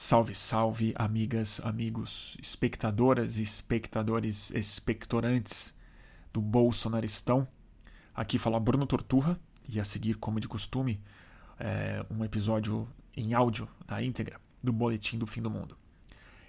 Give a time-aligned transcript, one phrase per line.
[0.00, 5.74] Salve, salve, amigas, amigos, espectadoras e espectadores expectorantes
[6.32, 7.48] do Bolsonaristão.
[8.14, 9.36] Aqui fala Bruno Torturra
[9.68, 11.00] e a seguir, como de costume,
[11.58, 15.76] é um episódio em áudio da íntegra do Boletim do Fim do Mundo.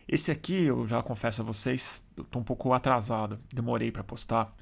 [0.07, 4.55] Esse aqui, eu já confesso a vocês, estou um pouco atrasado, demorei para postar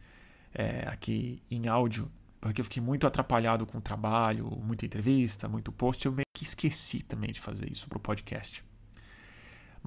[0.53, 2.09] é, aqui em áudio,
[2.39, 6.45] porque eu fiquei muito atrapalhado com o trabalho, muita entrevista, muito post, eu meio que
[6.45, 8.65] esqueci também de fazer isso para o podcast.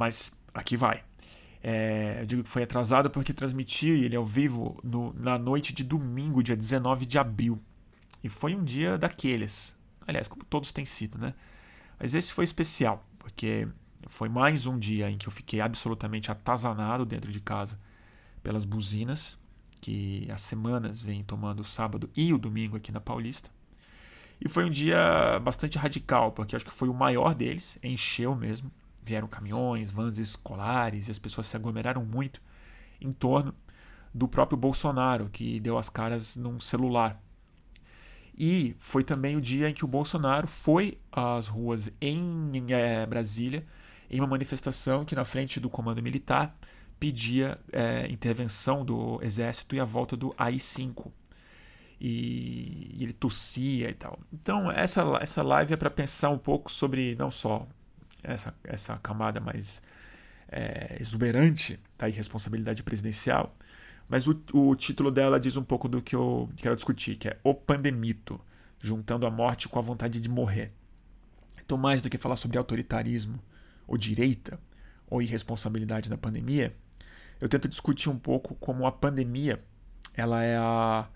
[0.00, 1.04] Mas aqui vai.
[1.62, 5.84] É, eu digo que foi atrasado porque transmiti ele ao vivo no, na noite de
[5.84, 7.60] domingo, dia 19 de abril.
[8.24, 9.76] E foi um dia daqueles.
[10.06, 11.34] Aliás, como todos têm sido, né?
[11.98, 13.68] Mas esse foi especial, porque
[14.06, 17.78] foi mais um dia em que eu fiquei absolutamente atazanado dentro de casa
[18.42, 19.38] pelas buzinas
[19.82, 23.50] que há semanas vem tomando o sábado e o domingo aqui na Paulista.
[24.40, 28.72] E foi um dia bastante radical, porque acho que foi o maior deles, encheu mesmo
[29.10, 32.40] vieram caminhões, vans escolares e as pessoas se aglomeraram muito
[33.00, 33.52] em torno
[34.14, 37.20] do próprio Bolsonaro, que deu as caras num celular.
[38.36, 43.66] E foi também o dia em que o Bolsonaro foi às ruas em é, Brasília,
[44.08, 46.56] em uma manifestação que, na frente do comando militar,
[46.98, 51.10] pedia é, intervenção do exército e a volta do AI-5.
[52.00, 54.18] E, e ele tossia e tal.
[54.32, 57.66] Então, essa, essa live é para pensar um pouco sobre não só
[58.22, 59.82] essa, essa camada mais
[60.50, 63.56] é, exuberante da irresponsabilidade presidencial.
[64.08, 67.38] Mas o, o título dela diz um pouco do que eu quero discutir, que é
[67.44, 68.40] O Pandemito,
[68.80, 70.72] juntando a morte com a vontade de morrer.
[71.64, 73.40] Então, mais do que falar sobre autoritarismo
[73.86, 74.58] ou direita
[75.08, 76.74] ou irresponsabilidade na pandemia,
[77.40, 79.62] eu tento discutir um pouco como a pandemia
[80.14, 81.08] ela é, a,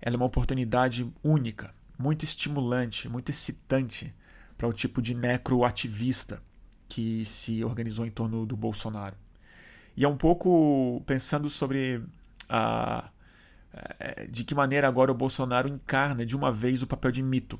[0.00, 4.14] ela é uma oportunidade única, muito estimulante, muito excitante
[4.56, 6.42] para o tipo de necroativista
[6.88, 9.16] que se organizou em torno do Bolsonaro.
[9.96, 12.02] E é um pouco pensando sobre
[12.48, 13.10] a,
[13.98, 17.58] é, de que maneira agora o Bolsonaro encarna de uma vez o papel de mito.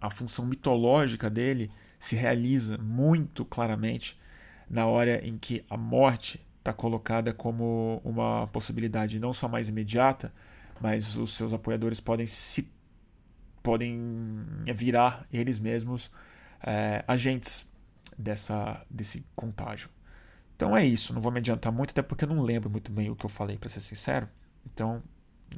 [0.00, 4.20] A função mitológica dele se realiza muito claramente
[4.68, 10.32] na hora em que a morte está colocada como uma possibilidade não só mais imediata,
[10.80, 12.72] mas os seus apoiadores podem se
[13.62, 16.10] podem virar eles mesmos
[16.62, 17.66] é, agentes
[18.18, 19.90] dessa, desse contágio.
[20.56, 23.10] Então é isso, não vou me adiantar muito, até porque eu não lembro muito bem
[23.10, 24.28] o que eu falei, para ser sincero.
[24.64, 25.02] Então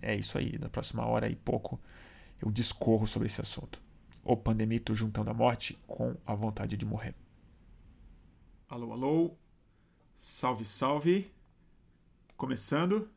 [0.02, 1.80] é isso aí, na próxima hora e pouco
[2.40, 3.82] eu discorro sobre esse assunto.
[4.22, 7.14] O pandemito juntando a morte com a vontade de morrer.
[8.68, 9.36] Alô, alô,
[10.14, 11.30] salve, salve.
[12.36, 13.08] Começando.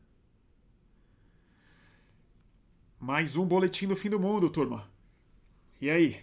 [2.99, 4.87] Mais um boletim do fim do mundo, turma.
[5.81, 6.21] E aí?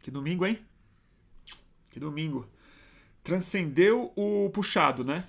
[0.00, 0.65] Que domingo, hein?
[1.96, 2.46] Que domingo.
[3.24, 5.26] Transcendeu o puxado, né?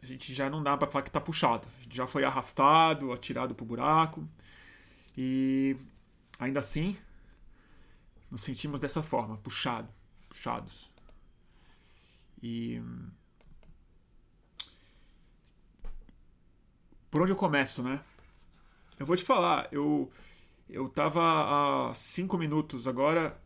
[0.00, 1.66] A gente já não dá para falar que tá puxado.
[1.76, 4.24] A gente já foi arrastado, atirado pro buraco.
[5.18, 5.76] E
[6.38, 6.96] ainda assim,
[8.30, 9.88] nos sentimos dessa forma, puxado,
[10.28, 10.88] puxados.
[12.40, 12.80] E
[17.10, 18.00] por onde eu começo, né?
[19.00, 20.08] Eu vou te falar, eu
[20.70, 23.36] eu tava há cinco minutos agora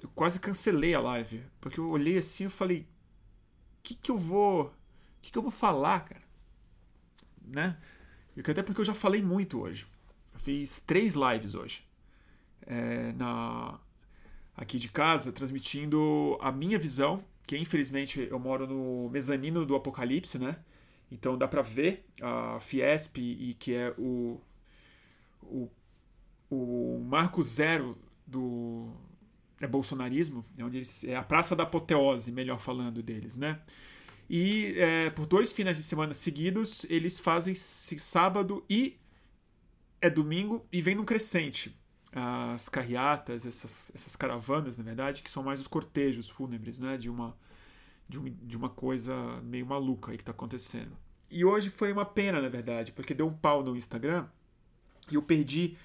[0.00, 1.42] eu quase cancelei a live.
[1.60, 2.80] Porque eu olhei assim e falei.
[2.80, 4.66] O que, que eu vou.
[4.66, 4.72] O
[5.22, 6.22] que, que eu vou falar, cara?
[7.42, 7.76] Né?
[8.38, 9.86] Até porque eu já falei muito hoje.
[10.32, 11.84] Eu fiz três lives hoje.
[12.66, 13.80] É, na,
[14.56, 17.22] aqui de casa, transmitindo a minha visão.
[17.46, 20.58] Que infelizmente eu moro no mezanino do Apocalipse, né?
[21.10, 24.38] Então dá pra ver a Fiesp e que é o,
[25.42, 25.70] o,
[26.50, 28.92] o marco zero do,
[29.60, 33.60] é bolsonarismo, é onde eles, é a praça da apoteose, melhor falando deles, né?
[34.30, 38.98] E é, por dois finais de semana seguidos, eles fazem sábado e
[40.00, 41.74] é domingo e vem num crescente.
[42.12, 46.96] As carreatas, essas, essas caravanas, na verdade, que são mais os cortejos fúnebres, né?
[46.96, 47.36] De uma,
[48.08, 50.96] de, um, de uma coisa meio maluca aí que está acontecendo.
[51.30, 54.26] E hoje foi uma pena, na verdade, porque deu um pau no Instagram
[55.10, 55.76] e eu perdi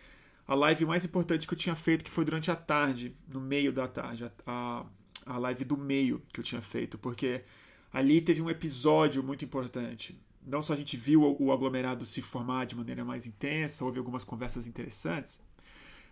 [0.47, 3.71] a live mais importante que eu tinha feito, que foi durante a tarde, no meio
[3.71, 4.85] da tarde, a,
[5.25, 7.43] a live do meio que eu tinha feito, porque
[7.91, 10.19] ali teve um episódio muito importante.
[10.45, 13.97] Não só a gente viu o, o aglomerado se formar de maneira mais intensa, houve
[13.97, 15.39] algumas conversas interessantes,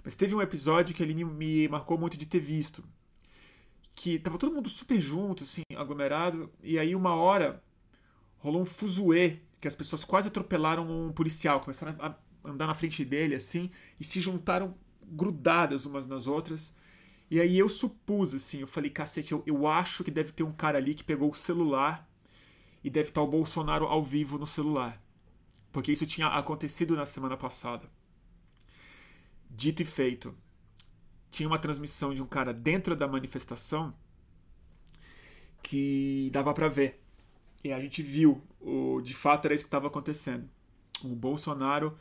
[0.04, 2.84] mas teve um episódio que ele me, me marcou muito de ter visto.
[3.94, 7.62] Que tava todo mundo super junto, assim, aglomerado, e aí uma hora
[8.38, 13.04] rolou um fuzuê, que as pessoas quase atropelaram um policial, começaram a andar na frente
[13.06, 16.74] dele assim e se juntaram grudadas umas nas outras
[17.30, 20.52] E aí eu supus, assim, eu falei, cacete, eu, eu acho que deve ter um
[20.52, 22.06] cara ali que pegou o celular
[22.84, 25.02] e deve estar o Bolsonaro ao vivo no celular.
[25.72, 27.90] Porque isso tinha acontecido na semana passada.
[29.50, 30.36] Dito e feito.
[31.30, 33.94] Tinha uma transmissão de um cara dentro da manifestação
[35.64, 37.02] que dava para ver.
[37.64, 40.50] E a gente viu, o, de fato era isso que estava acontecendo.
[41.04, 41.98] O Bolsonaro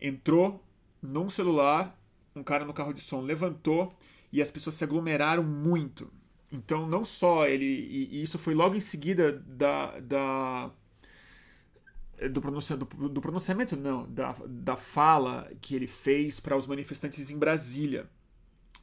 [0.00, 0.64] entrou
[1.02, 1.98] num celular,
[2.34, 3.96] um cara no carro de som levantou
[4.32, 6.12] e as pessoas se aglomeraram muito.
[6.50, 7.64] Então, não só ele.
[7.64, 9.98] E, isso foi logo em seguida da.
[10.00, 10.70] da
[12.30, 17.28] do, pronuncia, do, do pronunciamento, não, da, da fala que ele fez para os manifestantes
[17.28, 18.08] em Brasília,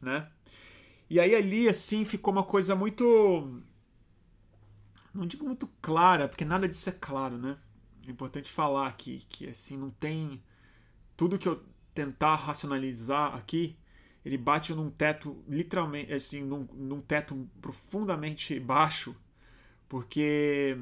[0.02, 0.30] né?
[1.10, 3.62] E aí ali, assim, ficou uma coisa muito.
[5.13, 7.58] Não digo muito clara, porque nada disso é claro, né?
[8.08, 10.42] É importante falar aqui que, assim, não tem.
[11.22, 11.64] Tudo que eu
[11.94, 13.78] tentar racionalizar aqui
[14.26, 19.16] ele bate num teto, literalmente, assim, num, num teto profundamente baixo,
[19.88, 20.76] porque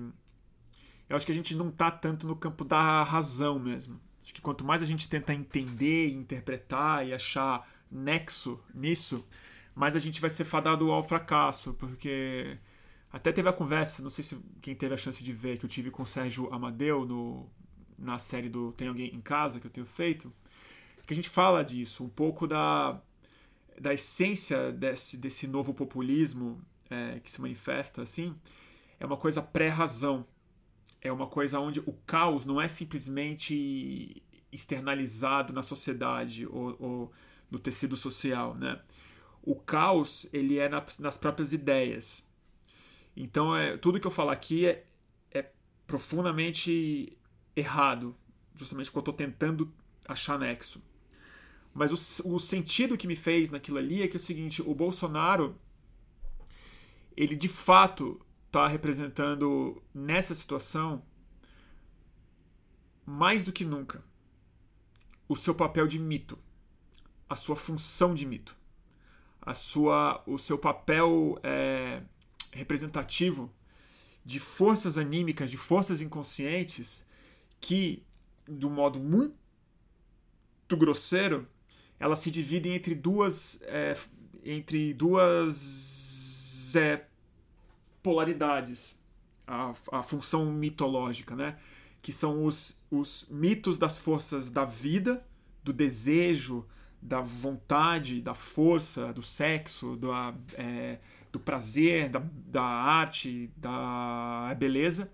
[1.10, 4.00] eu acho que a gente não está tanto no campo da razão mesmo.
[4.24, 9.28] Acho que quanto mais a gente tenta entender, interpretar e achar nexo nisso,
[9.76, 12.58] mais a gente vai ser fadado ao fracasso, porque
[13.12, 15.70] até teve a conversa, não sei se quem teve a chance de ver, que eu
[15.70, 17.46] tive com o Sérgio Amadeu no,
[18.00, 20.31] na série do Tem Alguém em Casa, que eu tenho feito,
[21.06, 23.01] que a gente fala disso, um pouco da
[23.80, 28.36] da essência desse, desse novo populismo é, que se manifesta assim,
[29.00, 30.25] é uma coisa pré-razão.
[31.01, 34.22] É uma coisa onde o caos não é simplesmente
[34.52, 37.12] externalizado na sociedade ou, ou
[37.50, 38.81] no tecido social, né?
[39.42, 42.22] O caos ele é na, nas próprias ideias.
[43.16, 44.86] Então é tudo que eu falo aqui é,
[45.31, 45.50] é
[45.88, 47.18] profundamente
[47.60, 48.16] errado,
[48.56, 49.72] justamente porque eu estou tentando
[50.08, 50.82] achar nexo.
[51.74, 54.74] Mas o, o sentido que me fez naquilo ali é que é o seguinte: o
[54.74, 55.56] Bolsonaro,
[57.16, 61.04] ele de fato está representando nessa situação
[63.06, 64.04] mais do que nunca
[65.28, 66.38] o seu papel de mito,
[67.30, 68.58] a sua função de mito,
[69.40, 72.02] a sua, o seu papel é,
[72.52, 73.54] representativo
[74.26, 77.06] de forças anímicas, de forças inconscientes
[77.60, 78.04] que,
[78.48, 79.36] do modo muito
[80.72, 81.48] grosseiro,
[82.00, 83.96] elas se dividem entre duas é,
[84.44, 87.06] entre duas é,
[88.02, 88.98] polaridades.
[89.46, 91.58] A, a função mitológica né?
[92.04, 95.26] Que são os, os mitos das forças da vida
[95.64, 96.66] do desejo
[97.02, 100.12] da vontade da força do sexo do,
[100.54, 101.00] é,
[101.32, 105.10] do prazer da, da arte da beleza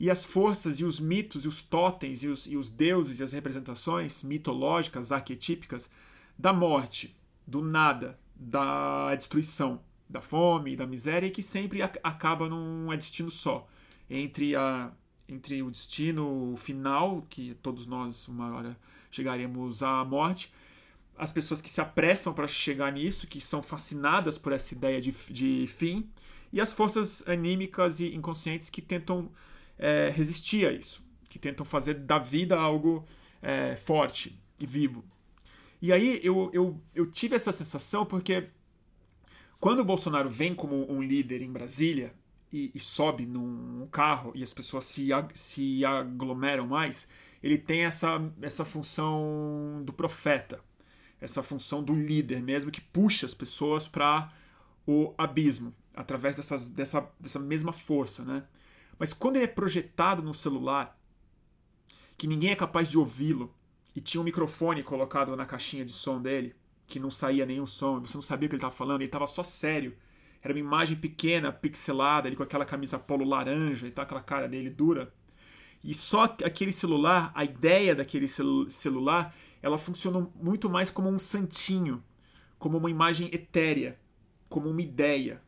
[0.00, 3.22] e as forças e os mitos e os totens e os, e os deuses e
[3.22, 5.90] as representações mitológicas arquetípicas
[6.38, 7.14] da morte,
[7.46, 13.30] do nada, da destruição, da fome, da miséria, e que sempre acaba num é destino
[13.30, 13.68] só.
[14.08, 14.90] Entre, a,
[15.28, 18.76] entre o destino final, que todos nós uma hora
[19.10, 20.50] chegaremos à morte,
[21.18, 25.12] as pessoas que se apressam para chegar nisso, que são fascinadas por essa ideia de,
[25.28, 26.08] de fim,
[26.50, 29.30] e as forças anímicas e inconscientes que tentam
[29.80, 33.06] é, resistir a isso, que tentam fazer da vida algo
[33.40, 35.02] é, forte e vivo.
[35.80, 38.50] E aí eu, eu, eu tive essa sensação porque
[39.58, 42.14] quando o Bolsonaro vem como um líder em Brasília
[42.52, 47.08] e, e sobe num carro e as pessoas se, se aglomeram mais,
[47.42, 50.60] ele tem essa, essa função do profeta,
[51.18, 54.30] essa função do líder mesmo, que puxa as pessoas para
[54.86, 58.22] o abismo, através dessas, dessa, dessa mesma força.
[58.22, 58.42] Né?
[59.00, 61.00] Mas quando ele é projetado no celular,
[62.18, 63.54] que ninguém é capaz de ouvi-lo,
[63.96, 66.54] e tinha um microfone colocado na caixinha de som dele,
[66.86, 69.26] que não saía nenhum som, você não sabia o que ele estava falando, ele estava
[69.26, 69.96] só sério.
[70.42, 74.46] Era uma imagem pequena, pixelada, ele com aquela camisa polo laranja e tal, aquela cara
[74.46, 75.10] dele dura.
[75.82, 81.18] E só aquele celular, a ideia daquele celu celular, ela funciona muito mais como um
[81.18, 82.04] santinho,
[82.58, 83.98] como uma imagem etérea,
[84.46, 85.42] como uma ideia,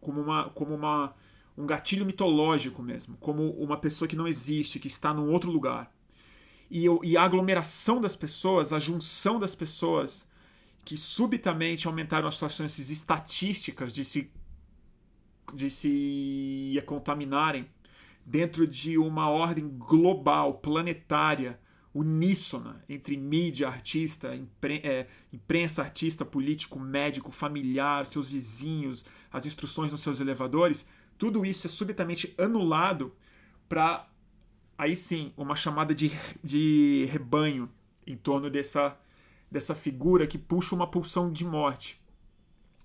[0.00, 1.14] como uma, como uma
[1.58, 5.92] um gatilho mitológico mesmo, como uma pessoa que não existe, que está num outro lugar.
[6.70, 10.24] E, e a aglomeração das pessoas, a junção das pessoas
[10.84, 14.30] que subitamente aumentaram as suas chances estatísticas de se,
[15.52, 17.68] de se contaminarem
[18.24, 21.58] dentro de uma ordem global, planetária,
[21.92, 24.38] uníssona entre mídia, artista,
[24.84, 30.86] é, imprensa, artista, político, médico, familiar, seus vizinhos, as instruções nos seus elevadores,
[31.18, 33.14] tudo isso é subitamente anulado
[33.68, 34.08] para
[34.78, 37.68] aí sim, uma chamada de, de rebanho
[38.06, 38.96] em torno dessa,
[39.50, 42.00] dessa figura que puxa uma pulsão de morte.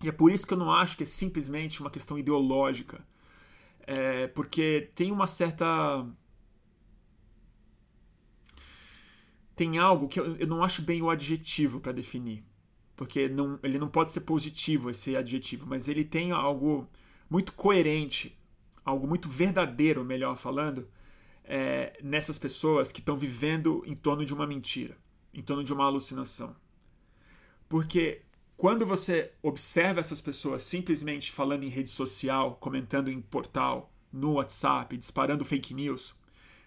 [0.03, 3.05] E é por isso que eu não acho que é simplesmente uma questão ideológica.
[3.85, 6.05] É, porque tem uma certa.
[9.55, 12.43] Tem algo que eu, eu não acho bem o adjetivo para definir.
[12.95, 16.87] Porque não, ele não pode ser positivo esse adjetivo, mas ele tem algo
[17.33, 18.37] muito coerente,
[18.85, 20.87] algo muito verdadeiro, melhor falando,
[21.43, 24.95] é, nessas pessoas que estão vivendo em torno de uma mentira,
[25.33, 26.55] em torno de uma alucinação.
[27.67, 28.21] Porque
[28.55, 34.95] quando você observa essas pessoas simplesmente falando em rede social, comentando em portal, no WhatsApp,
[34.95, 36.13] disparando fake news,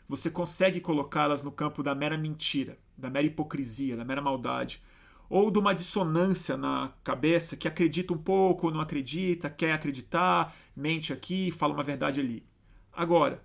[0.09, 4.83] você consegue colocá-las no campo da mera mentira, da mera hipocrisia, da mera maldade,
[5.29, 11.13] ou de uma dissonância na cabeça que acredita um pouco, não acredita, quer acreditar, mente
[11.13, 12.45] aqui, fala uma verdade ali.
[12.93, 13.43] Agora,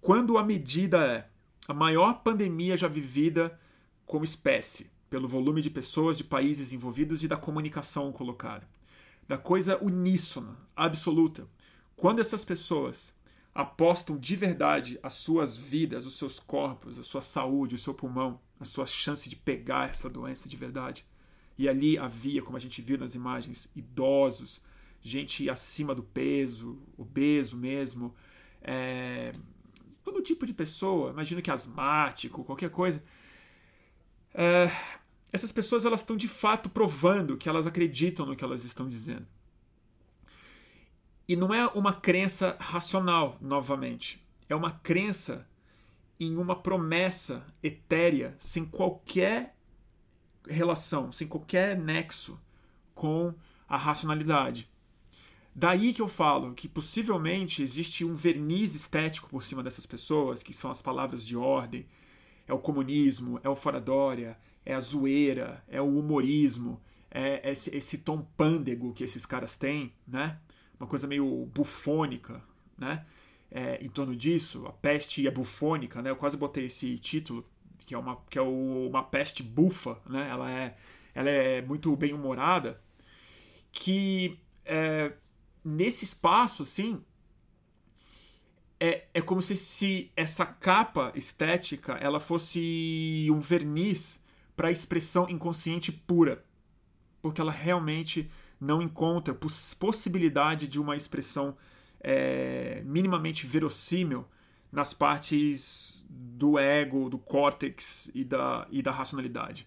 [0.00, 1.28] quando a medida é
[1.68, 3.58] a maior pandemia já vivida
[4.04, 8.68] como espécie, pelo volume de pessoas, de países envolvidos e da comunicação colocada,
[9.26, 11.48] da coisa uníssona, absoluta,
[11.96, 13.14] quando essas pessoas
[13.54, 18.38] apostam de verdade as suas vidas, os seus corpos, a sua saúde, o seu pulmão,
[18.60, 21.06] a sua chance de pegar essa doença de verdade,
[21.58, 24.60] e ali havia, como a gente viu nas imagens, idosos,
[25.00, 28.14] gente acima do peso, obeso mesmo,
[28.60, 29.32] é,
[30.04, 33.02] todo tipo de pessoa, imagino que asmático, qualquer coisa.
[34.34, 34.70] É,
[35.32, 39.26] essas pessoas elas estão de fato provando que elas acreditam no que elas estão dizendo.
[41.28, 44.24] E não é uma crença racional, novamente.
[44.48, 45.48] É uma crença
[46.20, 49.55] em uma promessa etérea, sem qualquer
[50.48, 52.40] relação, sem qualquer nexo
[52.94, 53.34] com
[53.68, 54.68] a racionalidade.
[55.54, 60.52] Daí que eu falo que possivelmente existe um verniz estético por cima dessas pessoas, que
[60.52, 61.86] são as palavras de ordem,
[62.46, 67.98] é o comunismo, é o foradória, é a zoeira, é o humorismo, é esse, esse
[67.98, 70.38] tom pândego que esses caras têm, né?
[70.78, 72.42] Uma coisa meio bufônica,
[72.76, 73.06] né?
[73.50, 76.10] É, em torno disso, a peste é bufônica, né?
[76.10, 77.48] Eu quase botei esse título
[77.86, 80.28] que é uma, que é o, uma peste bufa, né?
[80.28, 80.76] Ela é,
[81.14, 82.82] ela é muito bem humorada,
[83.70, 85.12] que é,
[85.64, 87.00] nesse espaço, assim,
[88.80, 94.22] é, é como se, se essa capa estética ela fosse um verniz
[94.56, 96.44] para a expressão inconsciente pura,
[97.22, 99.34] porque ela realmente não encontra
[99.78, 101.56] possibilidade de uma expressão
[102.00, 104.26] é, minimamente verossímil
[104.70, 109.66] nas partes do ego, do córtex e da, e da racionalidade.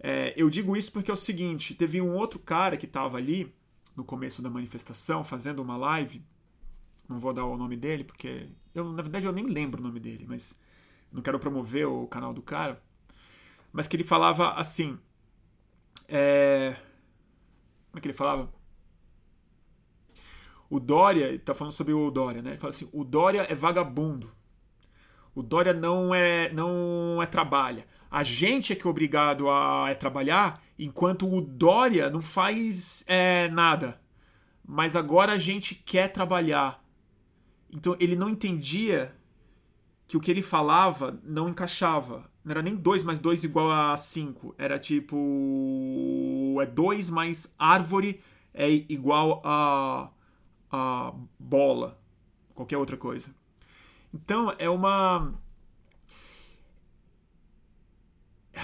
[0.00, 3.54] É, eu digo isso porque é o seguinte: teve um outro cara que estava ali
[3.96, 6.24] no começo da manifestação fazendo uma live.
[7.08, 9.98] Não vou dar o nome dele porque eu na verdade eu nem lembro o nome
[9.98, 10.58] dele, mas
[11.10, 12.82] não quero promover o canal do cara.
[13.72, 14.98] Mas que ele falava assim.
[16.08, 16.76] É...
[17.90, 18.52] Como é que ele falava?
[20.70, 22.50] O Dória, ele tá falando sobre o Dória, né?
[22.50, 24.30] Ele fala assim: o Dória é vagabundo.
[25.34, 27.86] O Dória não é não é trabalha.
[28.10, 33.48] A gente é que é obrigado a é trabalhar, enquanto o Dória não faz é,
[33.48, 34.00] nada.
[34.66, 36.84] Mas agora a gente quer trabalhar.
[37.70, 39.14] Então ele não entendia
[40.06, 42.30] que o que ele falava não encaixava.
[42.44, 44.54] Não era nem 2 mais 2 igual a 5.
[44.58, 46.58] Era tipo.
[46.60, 48.20] É 2 mais árvore
[48.54, 50.10] é igual a,
[50.70, 51.98] a bola.
[52.54, 53.34] Qualquer outra coisa.
[54.12, 55.34] Então, é uma.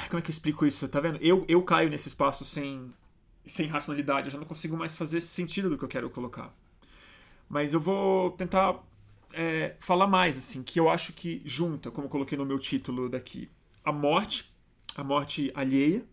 [0.09, 0.89] Como é que eu explico isso?
[0.89, 1.19] Tá vendo?
[1.21, 2.93] Eu, eu caio nesse espaço sem,
[3.47, 4.27] sem racionalidade.
[4.27, 6.53] Eu já não consigo mais fazer sentido do que eu quero colocar.
[7.49, 8.83] Mas eu vou tentar
[9.33, 13.09] é, falar mais, assim, que eu acho que junta, como eu coloquei no meu título
[13.09, 13.51] daqui,
[13.85, 14.53] a morte,
[14.97, 16.05] a morte alheia,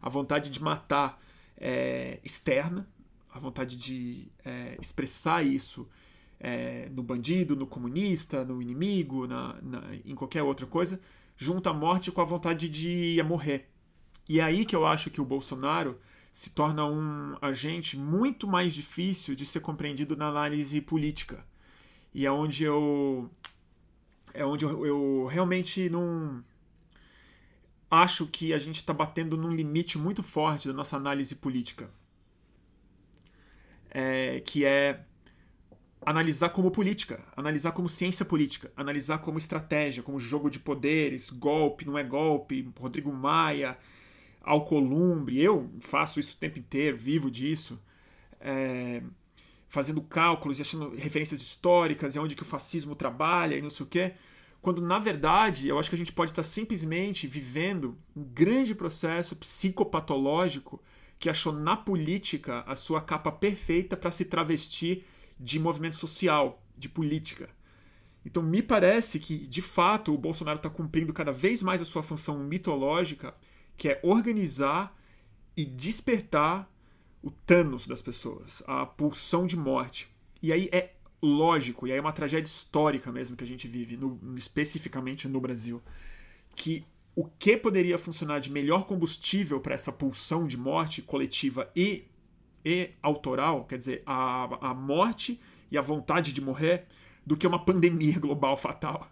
[0.00, 1.22] a vontade de matar
[1.56, 2.88] é, externa,
[3.32, 5.88] a vontade de é, expressar isso
[6.38, 11.00] é, no bandido, no comunista, no inimigo, na, na, em qualquer outra coisa,
[11.36, 13.68] junta a morte com a vontade de morrer.
[14.28, 15.98] E é aí que eu acho que o Bolsonaro
[16.32, 21.44] se torna um agente muito mais difícil de ser compreendido na análise política.
[22.14, 23.30] E é onde eu.
[24.34, 26.42] É onde eu, eu realmente não.
[27.90, 31.90] Acho que a gente está batendo num limite muito forte da nossa análise política.
[33.94, 35.04] É, que é
[36.04, 41.86] analisar como política, analisar como ciência política, analisar como estratégia, como jogo de poderes, golpe,
[41.86, 43.78] não é golpe, Rodrigo Maia,
[44.42, 47.80] Alcolumbre, eu faço isso o tempo inteiro, vivo disso,
[48.40, 49.02] é,
[49.68, 53.86] fazendo cálculos e achando referências históricas e onde que o fascismo trabalha e não sei
[53.86, 54.14] o quê,
[54.60, 59.36] quando na verdade eu acho que a gente pode estar simplesmente vivendo um grande processo
[59.36, 60.82] psicopatológico
[61.22, 65.04] que achou na política a sua capa perfeita para se travestir
[65.38, 67.48] de movimento social, de política.
[68.26, 72.02] Então, me parece que, de fato, o Bolsonaro está cumprindo cada vez mais a sua
[72.02, 73.36] função mitológica,
[73.76, 74.98] que é organizar
[75.56, 76.68] e despertar
[77.22, 80.08] o Thanos das pessoas, a pulsão de morte.
[80.42, 80.90] E aí é
[81.22, 85.40] lógico, e aí é uma tragédia histórica mesmo que a gente vive, no, especificamente no
[85.40, 85.80] Brasil,
[86.56, 92.04] que o que poderia funcionar de melhor combustível para essa pulsão de morte coletiva e,
[92.64, 95.40] e autoral, quer dizer, a, a morte
[95.70, 96.86] e a vontade de morrer,
[97.24, 99.10] do que uma pandemia global fatal,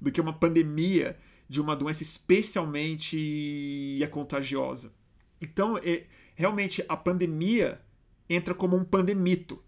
[0.00, 1.18] do que uma pandemia
[1.48, 4.92] de uma doença especialmente é contagiosa.
[5.40, 7.80] Então, é, realmente, a pandemia
[8.28, 9.62] entra como um pandemito,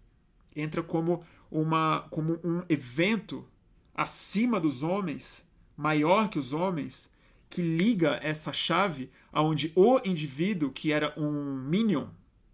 [0.55, 3.45] entra como, uma, como um evento
[3.93, 5.45] acima dos homens,
[5.77, 7.09] maior que os homens,
[7.49, 12.07] que liga essa chave aonde o indivíduo, que era um minion,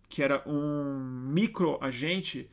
[0.10, 2.50] que era um microagente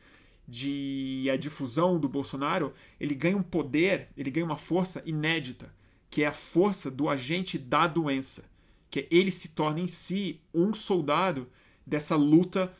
[0.47, 5.73] de a difusão do Bolsonaro, ele ganha um poder, ele ganha uma força inédita,
[6.09, 8.49] que é a força do agente da doença
[8.89, 11.47] que ele se torna em si um soldado
[11.85, 12.73] dessa luta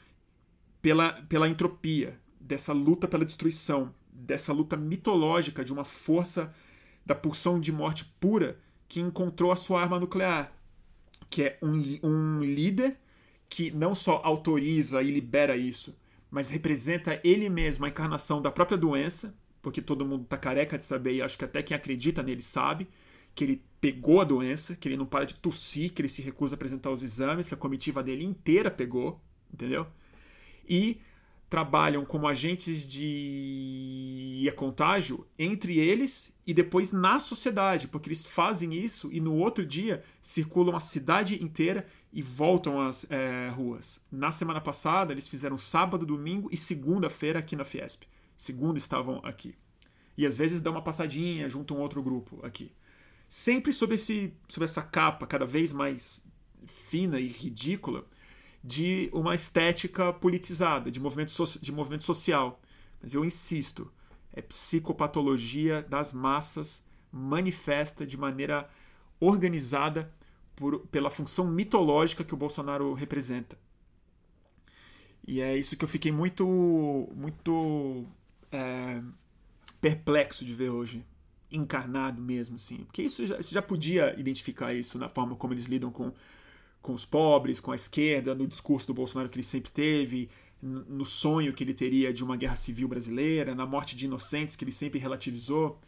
[0.82, 6.54] pela, pela entropia, dessa luta pela destruição, dessa luta mitológica de uma força
[7.06, 10.52] da pulsão de morte pura que encontrou a sua arma nuclear,
[11.30, 12.98] que é um, um líder
[13.48, 15.96] que não só autoriza e libera isso,
[16.30, 20.84] mas representa ele mesmo a encarnação da própria doença, porque todo mundo está careca de
[20.84, 22.88] saber e acho que até quem acredita nele sabe
[23.36, 26.56] que ele pegou a doença, que ele não para de tossir, que ele se recusa
[26.56, 29.22] a apresentar os exames, que a comitiva dele inteira pegou,
[29.54, 29.88] entendeu?
[30.68, 31.00] E
[31.50, 39.10] trabalham como agentes de contágio entre eles e depois na sociedade, porque eles fazem isso
[39.12, 44.02] e no outro dia circulam a cidade inteira e voltam às é, ruas.
[44.12, 48.04] Na semana passada, eles fizeram sábado, domingo e segunda-feira aqui na Fiesp.
[48.36, 49.56] Segunda estavam aqui.
[50.18, 52.72] E às vezes dá uma passadinha junto um outro grupo aqui
[53.30, 56.26] sempre sobre, esse, sobre essa capa cada vez mais
[56.66, 58.04] fina e ridícula
[58.64, 62.60] de uma estética politizada, de movimento, so, de movimento social.
[63.02, 63.92] Mas eu insisto,
[64.34, 68.70] é psicopatologia das massas manifesta de maneira
[69.20, 70.14] organizada
[70.56, 73.58] por, pela função mitológica que o Bolsonaro representa.
[75.26, 76.46] E é isso que eu fiquei muito,
[77.16, 78.06] muito
[78.52, 79.02] é,
[79.80, 81.06] perplexo de ver hoje
[81.52, 82.78] encarnado mesmo, assim.
[82.86, 86.12] Porque isso já, você já podia identificar isso na forma como eles lidam com,
[86.82, 90.30] com os pobres, com a esquerda, no discurso do Bolsonaro que ele sempre teve,
[90.62, 94.64] no sonho que ele teria de uma guerra civil brasileira, na morte de inocentes que
[94.64, 95.80] ele sempre relativizou,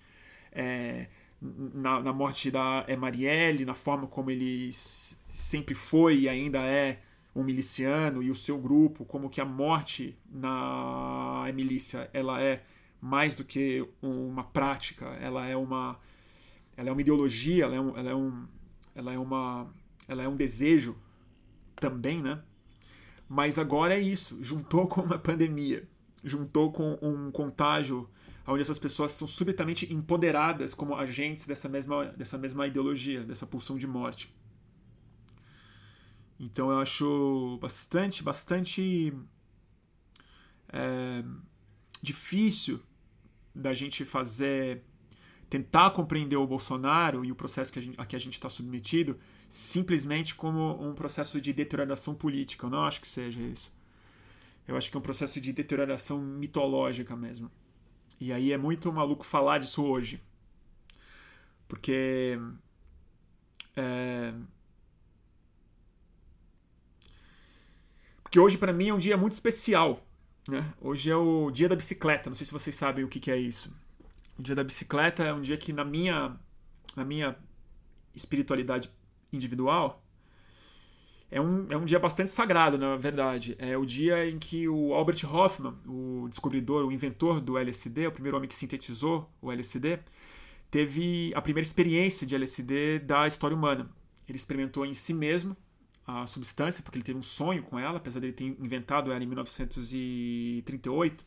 [0.51, 1.07] é,
[1.41, 6.99] na, na, morte da é, Marielle, na forma como ele sempre foi e ainda é
[7.35, 12.63] um miliciano e o seu grupo, como que a morte na milícia ela é
[13.01, 15.99] mais do que uma prática, ela é uma
[16.77, 18.47] ela é uma ideologia, ela é um, ela é um,
[18.95, 19.67] ela é uma
[20.11, 20.97] ela é um desejo
[21.75, 22.41] também, né?
[23.29, 25.87] Mas agora é isso, juntou com uma pandemia,
[26.21, 28.09] juntou com um contágio
[28.45, 33.77] onde essas pessoas são subitamente empoderadas como agentes dessa mesma, dessa mesma ideologia, dessa pulsão
[33.77, 34.35] de morte.
[36.37, 39.13] Então eu acho bastante, bastante
[40.67, 41.23] é,
[42.01, 42.81] difícil
[43.55, 44.83] da gente fazer
[45.49, 48.49] tentar compreender o Bolsonaro e o processo que a, gente, a que a gente está
[48.49, 49.17] submetido
[49.51, 52.65] simplesmente como um processo de deterioração política.
[52.65, 53.71] Eu não acho que seja isso.
[54.67, 57.51] Eu acho que é um processo de deterioração mitológica mesmo.
[58.19, 60.21] E aí é muito maluco falar disso hoje.
[61.67, 62.39] Porque.
[63.75, 64.33] É...
[68.23, 70.01] Porque hoje, para mim, é um dia muito especial
[70.47, 70.73] né?
[70.81, 73.37] Hoje é o dia da bicicleta, não sei se vocês sabem o que, que é
[73.37, 73.73] isso.
[74.37, 76.35] O dia da bicicleta é um dia que, na minha,
[76.95, 77.37] na minha
[78.15, 78.89] espiritualidade
[79.31, 80.03] individual,
[81.31, 83.55] é um, é um dia bastante sagrado, na verdade.
[83.57, 88.11] É o dia em que o Albert Hoffman, o descobridor, o inventor do LSD, o
[88.11, 89.99] primeiro homem que sintetizou o LSD,
[90.69, 93.89] teve a primeira experiência de LSD da história humana.
[94.27, 95.55] Ele experimentou em si mesmo
[96.05, 99.27] a substância, porque ele teve um sonho com ela, apesar dele ter inventado ela em
[99.27, 101.25] 1938.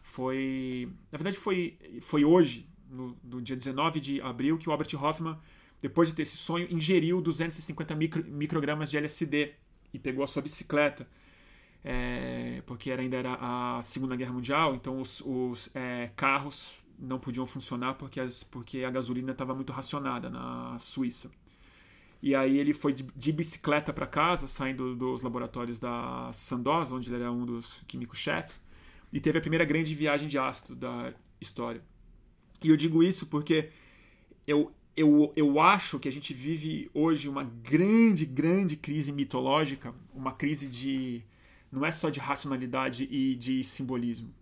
[0.00, 0.88] Foi.
[1.10, 5.36] Na verdade, foi, foi hoje, no, no dia 19 de abril, que o Albert Hoffman,
[5.80, 9.52] depois de ter esse sonho, ingeriu 250 micro, microgramas de LSD
[9.92, 11.08] e pegou a sua bicicleta.
[11.84, 17.46] É, porque ainda era a Segunda Guerra Mundial, então os, os é, carros não podiam
[17.46, 21.30] funcionar porque, as, porque a gasolina estava muito racionada na Suíça.
[22.20, 27.08] E aí ele foi de, de bicicleta para casa, saindo dos laboratórios da Sandoz, onde
[27.08, 28.60] ele era um dos químicos-chefes,
[29.12, 31.80] e teve a primeira grande viagem de ácido da história.
[32.62, 33.70] E eu digo isso porque
[34.46, 40.32] eu, eu, eu acho que a gente vive hoje uma grande, grande crise mitológica, uma
[40.32, 41.22] crise de.
[41.70, 44.34] não é só de racionalidade e de simbolismo,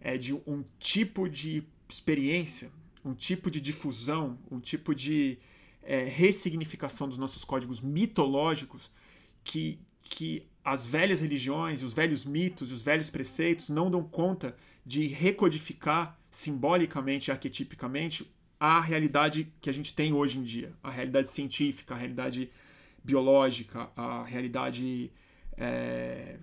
[0.00, 2.70] é de um tipo de experiência,
[3.04, 5.36] um tipo de difusão, um tipo de
[5.82, 8.92] é, ressignificação dos nossos códigos mitológicos
[9.42, 15.06] que, que as velhas religiões, os velhos mitos, os velhos preceitos não dão conta de
[15.06, 18.30] recodificar simbolicamente, arquetipicamente,
[18.64, 22.50] a realidade que a gente tem hoje em dia, a realidade científica, a realidade
[23.04, 25.12] biológica, a realidade
[25.54, 26.38] é...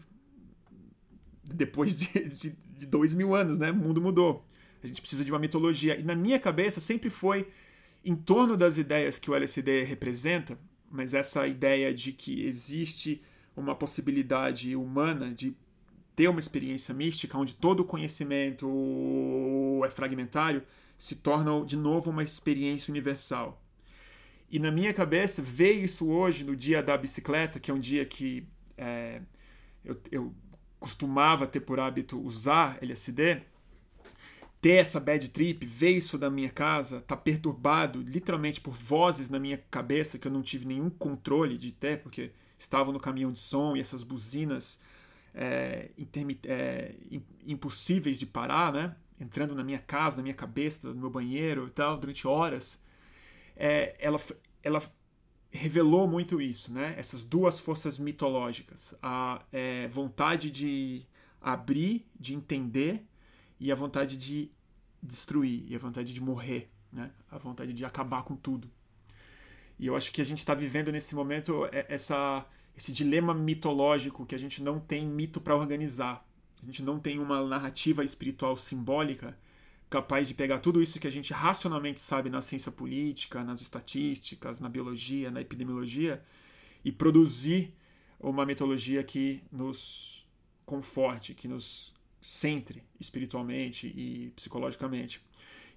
[1.43, 3.71] depois de, de, de dois mil anos, né?
[3.71, 4.45] O mundo mudou.
[4.84, 5.99] A gente precisa de uma mitologia.
[5.99, 7.47] E na minha cabeça sempre foi
[8.05, 10.60] em torno das ideias que o LSD representa,
[10.91, 13.23] mas essa ideia de que existe
[13.57, 15.55] uma possibilidade humana de
[16.15, 20.62] ter uma experiência mística onde todo o conhecimento é fragmentário
[21.02, 23.60] se torna de novo uma experiência universal.
[24.52, 28.06] E na minha cabeça, ver isso hoje no dia da bicicleta, que é um dia
[28.06, 29.20] que é,
[29.84, 30.36] eu, eu
[30.80, 33.42] costumava ter por hábito usar LSD,
[34.62, 39.40] ter essa bad trip, ver isso da minha casa, tá perturbado literalmente por vozes na
[39.40, 43.40] minha cabeça que eu não tive nenhum controle de ter, porque estavam no caminhão de
[43.40, 44.80] som e essas buzinas
[45.34, 45.90] é,
[46.46, 46.96] é,
[47.48, 48.96] impossíveis de parar, né?
[49.21, 52.81] Entrando na minha casa, na minha cabeça, no meu banheiro e tal, durante horas.
[53.55, 54.19] É, ela,
[54.63, 54.81] ela
[55.51, 56.95] revelou muito isso, né?
[56.97, 58.95] Essas duas forças mitológicas.
[59.01, 61.05] A é, vontade de
[61.39, 63.05] abrir, de entender
[63.60, 64.51] e a vontade de
[65.01, 67.12] destruir, e a vontade de morrer, né?
[67.29, 68.69] a vontade de acabar com tudo.
[69.79, 74.25] E eu acho que a gente está vivendo nesse momento é, essa, esse dilema mitológico
[74.25, 76.27] que a gente não tem mito para organizar.
[76.62, 79.38] A gente não tem uma narrativa espiritual simbólica
[79.89, 84.60] capaz de pegar tudo isso que a gente racionalmente sabe na ciência política, nas estatísticas,
[84.60, 86.24] na biologia, na epidemiologia
[86.84, 87.74] e produzir
[88.19, 90.26] uma mitologia que nos
[90.65, 95.21] conforte, que nos centre espiritualmente e psicologicamente.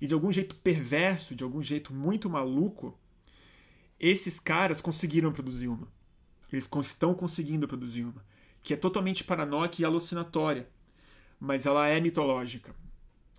[0.01, 2.97] E de algum jeito perverso, de algum jeito muito maluco,
[3.99, 5.89] esses caras conseguiram produzir uma.
[6.53, 8.25] Eles estão conseguindo produzir uma.
[8.63, 10.69] Que é totalmente paranoica e alucinatória.
[11.45, 12.75] Mas ela é mitológica.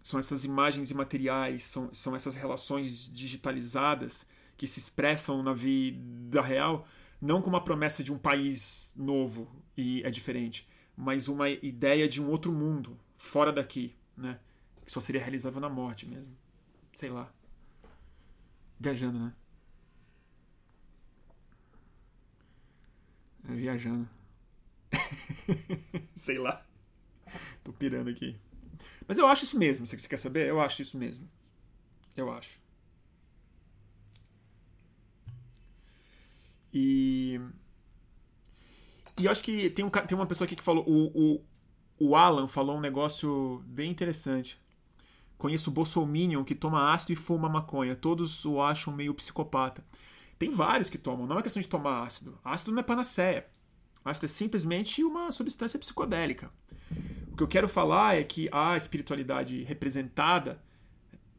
[0.04, 6.88] São essas imagens imateriais, são, são essas relações digitalizadas que se expressam na vida real,
[7.20, 12.22] não com uma promessa de um país novo e é diferente, mas uma ideia de
[12.22, 14.40] um outro mundo, fora daqui, né?
[14.86, 16.38] Que só seria realizável na morte mesmo.
[16.94, 17.34] Sei lá.
[18.80, 19.34] Viajando, né?
[23.50, 24.08] É, viajando.
[26.16, 26.64] Sei lá.
[27.64, 28.36] Tô pirando aqui.
[29.08, 29.86] Mas eu acho isso mesmo.
[29.88, 31.28] Se você quer saber, eu acho isso mesmo.
[32.16, 32.60] Eu acho.
[36.74, 37.40] E
[39.18, 40.84] e eu acho que tem, um, tem uma pessoa aqui que falou.
[40.88, 41.46] O, o,
[42.00, 44.60] o Alan falou um negócio bem interessante.
[45.38, 47.96] Conheço o Bolsominion que toma ácido e fuma maconha.
[47.96, 49.86] Todos o acham meio psicopata.
[50.38, 51.26] Tem vários que tomam.
[51.26, 52.38] Não é questão de tomar ácido.
[52.44, 53.48] Ácido não é panaceia.
[54.06, 56.52] Ácido é simplesmente uma substância psicodélica.
[57.32, 60.64] O que eu quero falar é que a espiritualidade representada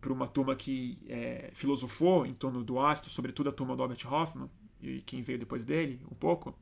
[0.01, 4.05] por uma turma que é, filosofou em torno do ácido, sobretudo a turma do Albert
[4.07, 4.51] Hoffman,
[4.83, 6.59] e quem veio depois dele, um pouco,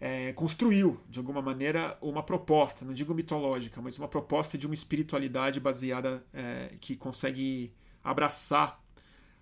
[0.00, 4.74] é, construiu, de alguma maneira, uma proposta, não digo mitológica, mas uma proposta de uma
[4.74, 8.82] espiritualidade baseada é, que consegue abraçar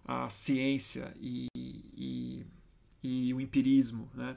[0.04, 2.46] a ciência e, e,
[3.02, 4.36] e o empirismo, né?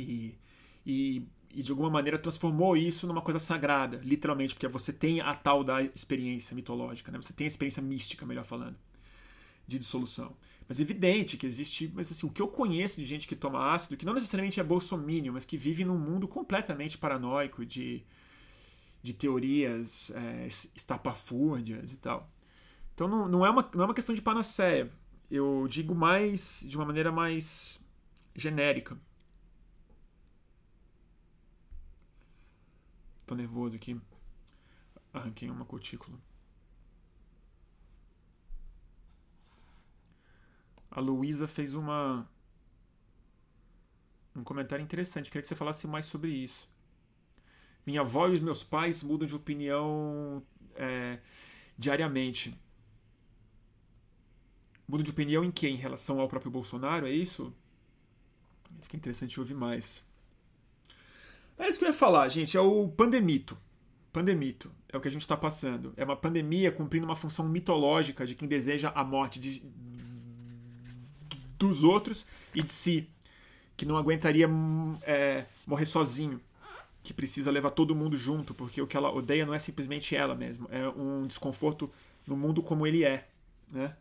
[0.00, 0.38] E,
[0.86, 5.34] e, e, de alguma maneira transformou isso numa coisa sagrada, literalmente, porque você tem a
[5.34, 7.18] tal da experiência mitológica, né?
[7.20, 8.76] Você tem a experiência mística, melhor falando,
[9.66, 10.34] de dissolução.
[10.70, 11.90] Mas é evidente que existe.
[11.92, 14.62] Mas assim, o que eu conheço de gente que toma ácido, que não necessariamente é
[14.62, 18.04] bolsomínio, mas que vive num mundo completamente paranoico de,
[19.02, 22.30] de teorias é, estapafúrdias e tal.
[22.94, 24.88] Então não, não, é uma, não é uma questão de panaceia.
[25.28, 27.80] Eu digo mais de uma maneira mais
[28.36, 28.96] genérica.
[33.30, 33.96] Tô nervoso aqui.
[35.12, 36.18] Arranquei uma cutícula.
[40.90, 42.28] a Luísa fez uma
[44.34, 45.30] um comentário interessante.
[45.30, 46.68] Queria que você falasse mais sobre isso.
[47.86, 51.20] Minha avó e os meus pais mudam de opinião é,
[51.78, 52.52] diariamente.
[54.88, 55.74] Mudam de opinião em quem?
[55.74, 57.06] Em relação ao próprio Bolsonaro?
[57.06, 57.54] É isso?
[58.80, 60.04] Fica interessante ouvir mais.
[61.60, 62.56] É isso que eu ia falar, gente.
[62.56, 63.56] É o pandemito.
[64.10, 64.72] Pandemito.
[64.88, 65.92] É o que a gente está passando.
[65.94, 69.62] É uma pandemia cumprindo uma função mitológica de quem deseja a morte de,
[71.58, 73.10] dos outros e de si.
[73.76, 74.48] Que não aguentaria
[75.02, 76.40] é, morrer sozinho.
[77.02, 80.34] Que precisa levar todo mundo junto, porque o que ela odeia não é simplesmente ela
[80.34, 80.66] mesma.
[80.70, 81.90] É um desconforto
[82.26, 83.28] no mundo como ele é.
[83.70, 83.94] Né?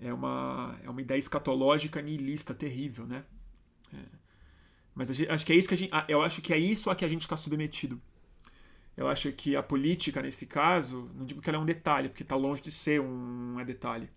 [0.00, 3.24] É, uma, é uma ideia escatológica nihilista terrível, né?
[3.92, 4.17] É.
[4.98, 6.96] Mas gente, acho que é isso que a gente, eu acho que é isso a
[6.96, 8.02] que a gente está submetido.
[8.96, 12.24] Eu acho que a política nesse caso, não digo que ela é um detalhe, porque
[12.24, 14.10] está longe de ser um, um detalhe,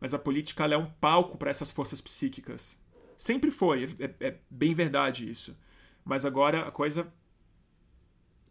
[0.00, 2.78] mas a política é um palco para essas forças psíquicas.
[3.18, 5.54] Sempre foi, é, é, é bem verdade isso.
[6.02, 7.12] Mas agora a coisa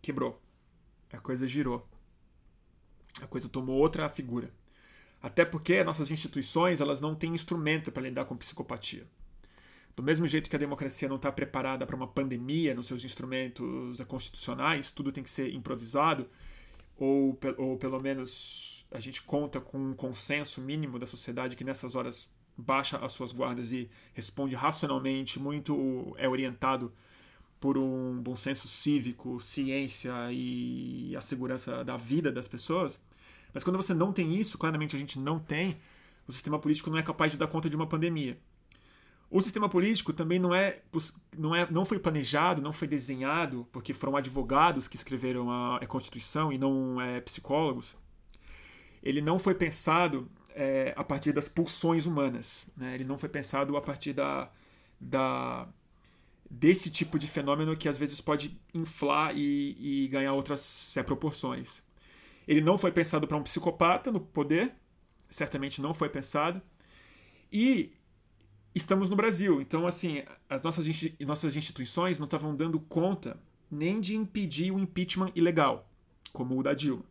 [0.04, 0.40] quebrou,
[1.12, 1.90] a coisa girou,
[3.24, 4.54] a coisa tomou outra figura.
[5.20, 9.08] Até porque nossas instituições elas não têm instrumento para lidar com psicopatia.
[9.96, 14.00] Do mesmo jeito que a democracia não está preparada para uma pandemia nos seus instrumentos
[14.08, 16.30] constitucionais, tudo tem que ser improvisado,
[16.98, 21.96] ou, ou pelo menos a gente conta com um consenso mínimo da sociedade que nessas
[21.96, 26.94] horas baixa as suas guardas e responde racionalmente, muito é orientado
[27.60, 33.00] por um bom senso cívico, ciência e a segurança da vida das pessoas.
[33.54, 35.78] Mas quando você não tem isso, claramente a gente não tem,
[36.28, 38.38] o sistema político não é capaz de dar conta de uma pandemia.
[39.32, 40.82] O sistema político também não é,
[41.38, 45.88] não é, não foi planejado, não foi desenhado, porque foram advogados que escreveram a, a
[45.88, 47.96] Constituição e não é, psicólogos.
[49.02, 52.70] Ele não foi pensado é, a partir das pulsões humanas.
[52.76, 52.94] Né?
[52.94, 54.52] Ele não foi pensado a partir da,
[55.00, 55.66] da,
[56.50, 61.82] desse tipo de fenômeno que às vezes pode inflar e, e ganhar outras é, proporções.
[62.46, 64.74] Ele não foi pensado para um psicopata no poder,
[65.30, 66.62] certamente não foi pensado.
[67.50, 67.94] E
[68.74, 69.62] estamos no Brasil.
[69.62, 70.88] Então, assim, as nossas,
[71.20, 75.90] nossas instituições não estavam dando conta nem de impedir o impeachment ilegal,
[76.34, 77.06] como o da Dilma.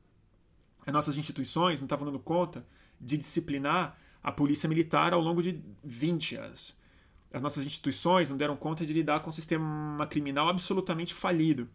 [0.87, 2.67] As nossas instituições não estavam dando conta
[3.01, 6.75] de disciplinar a polícia militar ao longo de 20 anos.
[7.33, 11.69] As nossas instituições não deram conta de lidar com um sistema criminal absolutamente falido.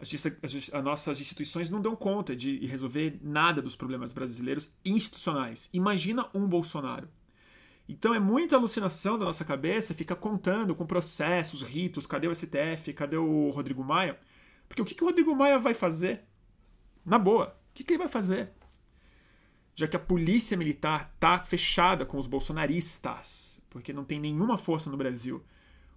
[0.00, 5.68] As, as, as nossas instituições não dão conta de resolver nada dos problemas brasileiros institucionais.
[5.72, 7.08] Imagina um Bolsonaro
[7.88, 12.92] então é muita alucinação da nossa cabeça, fica contando com processos, ritos, cadê o STF,
[12.92, 14.18] cadê o Rodrigo Maia?
[14.68, 16.24] Porque o que, que o Rodrigo Maia vai fazer?
[17.02, 18.50] Na boa, o que, que ele vai fazer?
[19.74, 24.90] Já que a polícia militar tá fechada com os bolsonaristas, porque não tem nenhuma força
[24.90, 25.42] no Brasil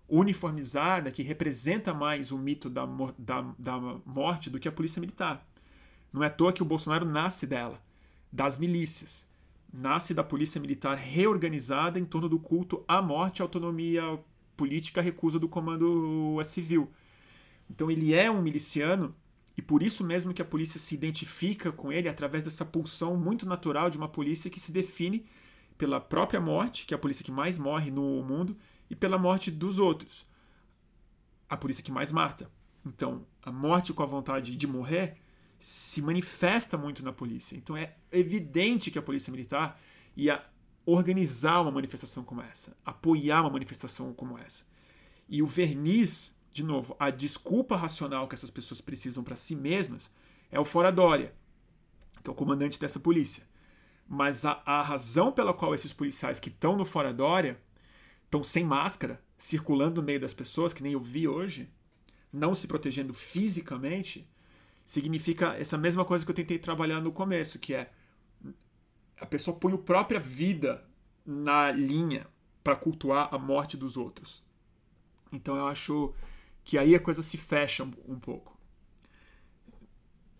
[0.08, 2.86] uniformizada que representa mais o mito da,
[3.18, 5.46] da, da morte do que a polícia militar.
[6.14, 7.82] Não é à toa que o Bolsonaro nasce dela,
[8.32, 9.31] das milícias
[9.74, 14.20] nasce da polícia militar reorganizada em torno do culto à morte, autonomia
[14.58, 16.92] política, recusa do comando civil.
[17.70, 19.16] Então ele é um miliciano
[19.58, 23.48] e por isso mesmo que a polícia se identifica com ele através dessa pulsão muito
[23.48, 25.26] natural de uma polícia que se define
[25.78, 28.56] pela própria morte, que é a polícia que mais morre no mundo,
[28.90, 30.28] e pela morte dos outros,
[31.50, 32.52] a polícia que mais mata.
[32.86, 35.18] Então, a morte com a vontade de morrer
[35.62, 37.56] se manifesta muito na polícia.
[37.56, 39.80] Então é evidente que a polícia militar
[40.18, 40.42] ia
[40.84, 44.66] organizar uma manifestação como essa, apoiar uma manifestação como essa.
[45.30, 50.10] E o verniz, de novo, a desculpa racional que essas pessoas precisam para si mesmas
[50.50, 51.32] é o Fora Dória,
[52.24, 53.44] que é o comandante dessa polícia.
[54.08, 57.62] Mas a, a razão pela qual esses policiais que estão no Fora Dória
[58.26, 61.70] estão sem máscara, circulando no meio das pessoas, que nem eu vi hoje,
[62.34, 64.28] não se protegendo fisicamente,
[64.86, 67.92] significa essa mesma coisa que eu tentei trabalhar no começo, que é
[69.20, 70.84] a pessoa põe a própria vida
[71.26, 72.28] na linha
[72.64, 74.44] para cultuar a morte dos outros.
[75.32, 76.14] Então eu acho
[76.64, 78.58] que aí a coisa se fecha um pouco.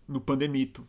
[0.06, 0.86] No pandemito.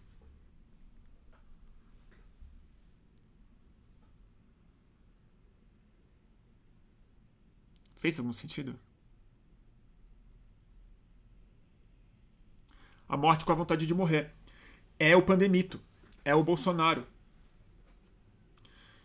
[7.96, 8.78] Fez algum sentido?
[13.08, 14.32] A morte com a vontade de morrer.
[15.00, 15.80] É o pandemito,
[16.24, 17.06] é o Bolsonaro.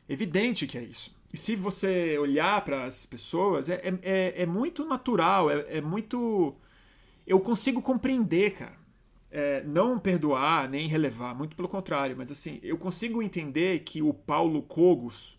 [0.09, 1.19] Evidente que é isso.
[1.33, 5.81] E se você olhar para as pessoas, é, é, é, é, muito natural, é, é,
[5.81, 6.57] muito.
[7.27, 8.79] Eu consigo compreender, cara.
[9.31, 14.15] É, não perdoar nem relevar, muito pelo contrário, mas assim, eu consigo entender que o
[14.15, 15.39] Paulo Cogos,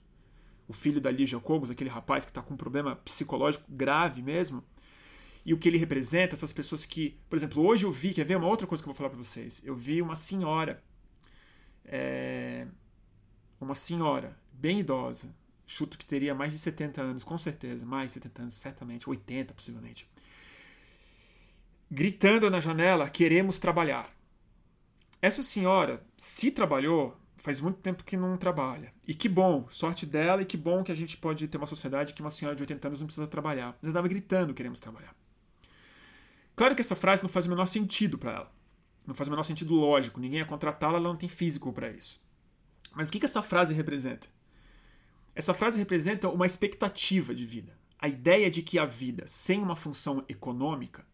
[0.68, 4.64] o filho da Lígia Cogos, aquele rapaz que está com um problema psicológico grave mesmo,
[5.50, 7.20] e o que ele representa, essas pessoas que.
[7.28, 9.18] Por exemplo, hoje eu vi, quer ver uma outra coisa que eu vou falar para
[9.18, 9.60] vocês?
[9.66, 10.80] Eu vi uma senhora,
[11.84, 12.68] é,
[13.60, 15.36] uma senhora bem idosa,
[15.66, 19.52] chuto que teria mais de 70 anos, com certeza, mais de 70 anos, certamente, 80
[19.56, 20.08] possivelmente.
[21.90, 24.16] Gritando na janela: queremos trabalhar.
[25.20, 28.94] Essa senhora, se trabalhou, faz muito tempo que não trabalha.
[29.08, 32.14] E que bom, sorte dela e que bom que a gente pode ter uma sociedade
[32.14, 33.76] que uma senhora de 80 anos não precisa trabalhar.
[33.82, 35.19] Ela estava gritando: queremos trabalhar.
[36.60, 38.52] Claro que essa frase não faz o menor sentido para ela.
[39.08, 40.20] Não faz o menor sentido lógico.
[40.20, 42.22] Ninguém ia contratá-la, ela não tem físico para isso.
[42.94, 44.28] Mas o que, que essa frase representa?
[45.34, 47.78] Essa frase representa uma expectativa de vida.
[47.98, 51.08] A ideia de que a vida sem uma função econômica,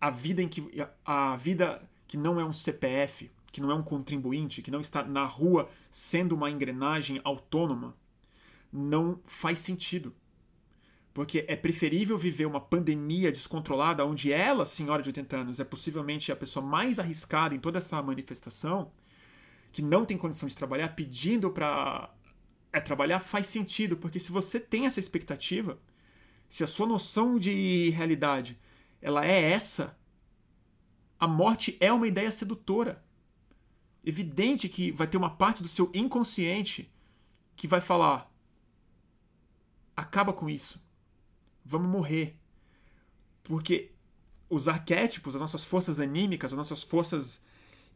[0.00, 0.70] a vida em que
[1.04, 5.02] a vida que não é um CPF, que não é um contribuinte, que não está
[5.02, 7.96] na rua sendo uma engrenagem autônoma,
[8.72, 10.14] não faz sentido.
[11.14, 16.32] Porque é preferível viver uma pandemia descontrolada, onde ela, senhora de 80 anos, é possivelmente
[16.32, 18.90] a pessoa mais arriscada em toda essa manifestação,
[19.70, 22.12] que não tem condição de trabalhar, pedindo para
[22.72, 23.96] é, trabalhar, faz sentido.
[23.96, 25.78] Porque se você tem essa expectativa,
[26.48, 28.58] se a sua noção de realidade
[29.00, 29.96] ela é essa,
[31.18, 33.04] a morte é uma ideia sedutora.
[34.04, 36.92] Evidente que vai ter uma parte do seu inconsciente
[37.54, 38.28] que vai falar:
[39.96, 40.83] acaba com isso
[41.64, 42.36] vamos morrer.
[43.42, 43.92] Porque
[44.48, 47.42] os arquétipos, as nossas forças anímicas, as nossas forças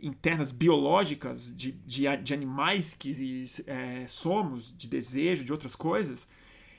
[0.01, 6.29] internas biológicas de, de, de animais que é, somos, de desejo, de outras coisas,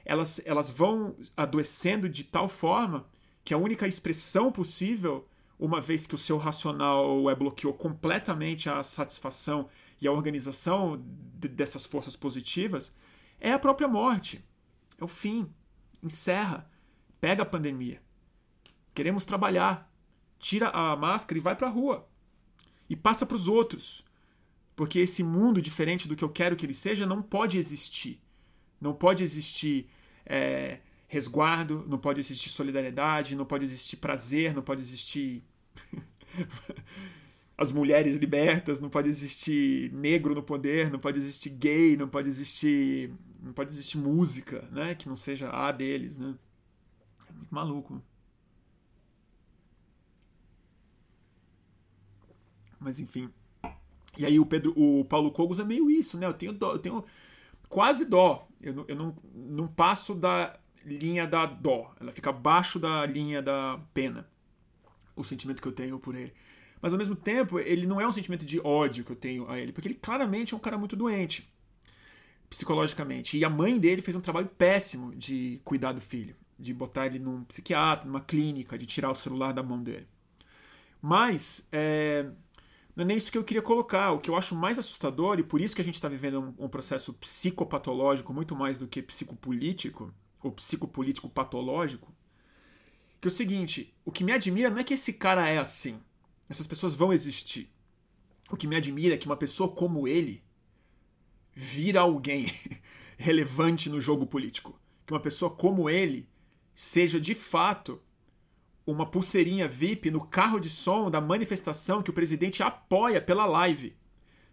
[0.06, 3.06] elas, elas vão adoecendo de tal forma
[3.43, 8.82] que a única expressão possível, uma vez que o seu racional é bloqueou completamente a
[8.84, 9.67] satisfação
[10.02, 11.04] e a organização
[11.36, 12.93] de, dessas forças positivas,
[13.39, 14.43] é a própria morte.
[14.99, 15.49] É o fim.
[16.02, 16.69] Encerra.
[17.19, 18.01] Pega a pandemia.
[18.93, 19.91] Queremos trabalhar.
[20.38, 22.08] Tira a máscara e vai para a rua.
[22.89, 24.05] E passa para os outros.
[24.75, 28.21] Porque esse mundo diferente do que eu quero que ele seja não pode existir.
[28.79, 29.89] Não pode existir
[30.25, 35.43] é, resguardo, não pode existir solidariedade, não pode existir prazer, não pode existir
[37.58, 42.29] as mulheres libertas, não pode existir negro no poder, não pode existir gay, não pode
[42.29, 46.36] existir não pode existir música, né, que não seja a deles, né?
[47.34, 48.02] Muito maluco.
[52.80, 53.30] Mas enfim.
[54.18, 56.26] E aí o Pedro, o Paulo Cogos é meio isso, né?
[56.26, 57.04] Eu tenho dó, eu tenho
[57.68, 58.48] quase dó.
[58.62, 61.94] Eu, eu não, não passo da linha da dó.
[62.00, 64.28] Ela fica abaixo da linha da pena.
[65.15, 66.34] O sentimento que eu tenho por ele.
[66.82, 69.60] Mas ao mesmo tempo, ele não é um sentimento de ódio que eu tenho a
[69.60, 71.50] ele, porque ele claramente é um cara muito doente
[72.50, 73.38] psicologicamente.
[73.38, 77.19] E a mãe dele fez um trabalho péssimo de cuidar do filho de botar ele
[77.19, 80.08] num psiquiatra, numa clínica, de tirar o celular da mão dele.
[81.02, 82.30] Mas é,
[82.95, 84.12] não é nem isso que eu queria colocar.
[84.12, 86.65] O que eu acho mais assustador, e por isso que a gente está vivendo um,
[86.65, 92.13] um, processo psicopatológico muito mais do que psicopolítico, ou psicopolítico patológico,
[93.22, 96.00] que é o seguinte: o que me admira não é que esse cara é assim.
[96.50, 97.72] Essas pessoas vão existir.
[98.52, 100.43] O que me admira é que uma pessoa como ele
[101.54, 102.52] vira alguém
[103.17, 104.80] relevante no jogo político.
[105.06, 106.28] Que uma pessoa como ele
[106.82, 108.02] seja de fato
[108.88, 113.98] uma pulseirinha VIP no carro de som da manifestação que o presidente apoia pela live,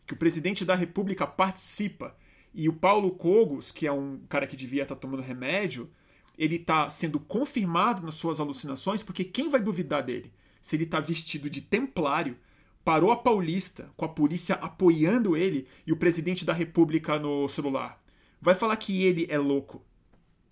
[0.05, 2.17] que o presidente da República participa.
[2.53, 5.89] E o Paulo Cogos, que é um cara que devia estar tomando remédio,
[6.37, 10.33] ele está sendo confirmado nas suas alucinações, porque quem vai duvidar dele?
[10.61, 12.37] Se ele está vestido de templário,
[12.85, 18.03] parou a Paulista, com a polícia apoiando ele e o presidente da República no celular.
[18.41, 19.87] Vai falar que ele é louco.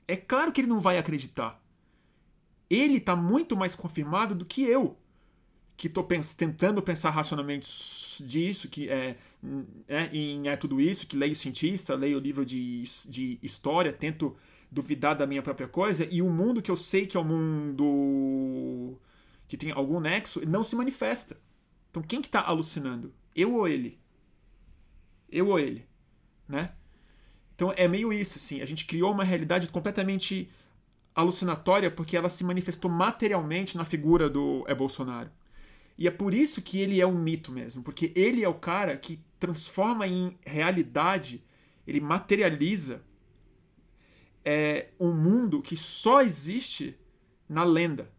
[0.06, 1.63] É claro que ele não vai acreditar
[2.74, 4.96] ele está muito mais confirmado do que eu,
[5.76, 7.68] que estou pens tentando pensar racionalmente
[8.24, 9.16] disso, que é,
[9.88, 14.36] é, em é tudo isso, que leio cientista, leio livro de, de história, tento
[14.70, 18.98] duvidar da minha própria coisa, e o mundo que eu sei que é o mundo
[19.46, 21.36] que tem algum nexo não se manifesta.
[21.90, 23.12] Então quem que está alucinando?
[23.34, 23.98] Eu ou ele?
[25.30, 25.86] Eu ou ele?
[26.48, 26.72] Né?
[27.54, 28.60] Então é meio isso, assim.
[28.60, 30.50] A gente criou uma realidade completamente
[31.14, 35.30] alucinatória porque ela se manifestou materialmente na figura do é Bolsonaro.
[35.96, 38.96] E é por isso que ele é um mito mesmo, porque ele é o cara
[38.96, 41.44] que transforma em realidade,
[41.86, 43.02] ele materializa
[44.44, 46.98] é, um mundo que só existe
[47.48, 48.10] na lenda.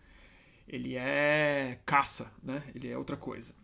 [0.69, 2.63] Ele é caça, né?
[2.75, 3.55] Ele é outra coisa.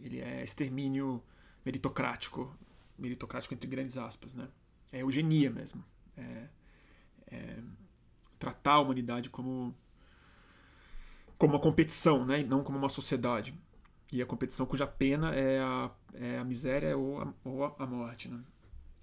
[0.00, 1.22] Ele é extermínio
[1.64, 2.56] meritocrático.
[2.98, 4.48] Meritocrático entre grandes aspas, né?
[4.92, 5.84] É eugenia mesmo
[6.18, 6.48] é,
[7.30, 7.58] é,
[8.38, 9.74] tratar a humanidade como
[11.36, 12.42] como uma competição, né?
[12.42, 13.54] não como uma sociedade.
[14.12, 18.28] E a competição cuja pena é a, é a miséria ou a, ou a morte.
[18.28, 18.42] Né?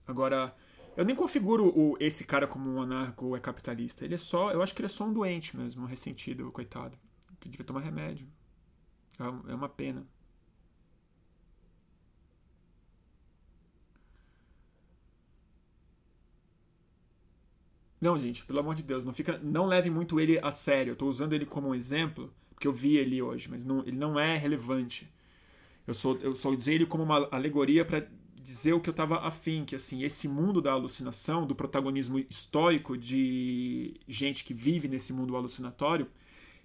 [0.06, 0.54] Agora,
[0.98, 4.04] eu nem configuro o, esse cara como um anarco é capitalista.
[4.04, 6.98] Ele é só, eu acho que ele é só um doente mesmo, um ressentido, coitado,
[7.40, 8.28] que devia tomar remédio.
[9.18, 10.06] É, é uma pena.
[18.00, 20.92] Não, gente, pelo amor de Deus, não fica, não leve muito ele a sério.
[20.92, 23.98] Eu tô usando ele como um exemplo, porque eu vi ele hoje, mas não, ele
[23.98, 25.10] não é relevante.
[25.88, 29.20] Eu só, eu só usei ele como uma alegoria para dizer o que eu estava
[29.20, 35.12] afim, que assim, esse mundo da alucinação, do protagonismo histórico de gente que vive nesse
[35.14, 36.08] mundo alucinatório,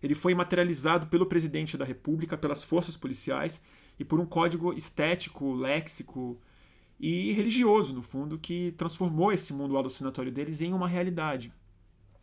[0.03, 3.62] ele foi materializado pelo presidente da República, pelas forças policiais
[3.99, 6.41] e por um código estético, léxico,
[7.01, 11.53] e religioso, no fundo, que transformou esse mundo alucinatório deles em uma realidade.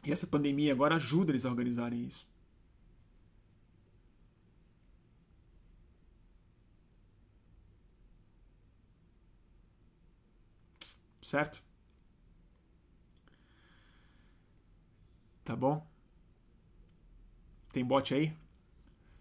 [0.06, 2.28] E essa pandemia agora ajuda eles a organizarem isso.
[11.22, 11.62] Certo?
[15.44, 15.86] Tá bom?
[17.72, 18.34] Tem bot aí?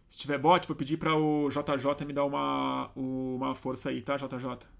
[0.08, 4.16] Se tiver bot, vou pedir para o JJ me dar uma, uma força aí, tá,
[4.16, 4.75] JJ?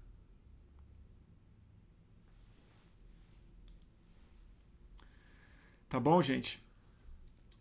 [5.89, 6.61] Tá bom, gente?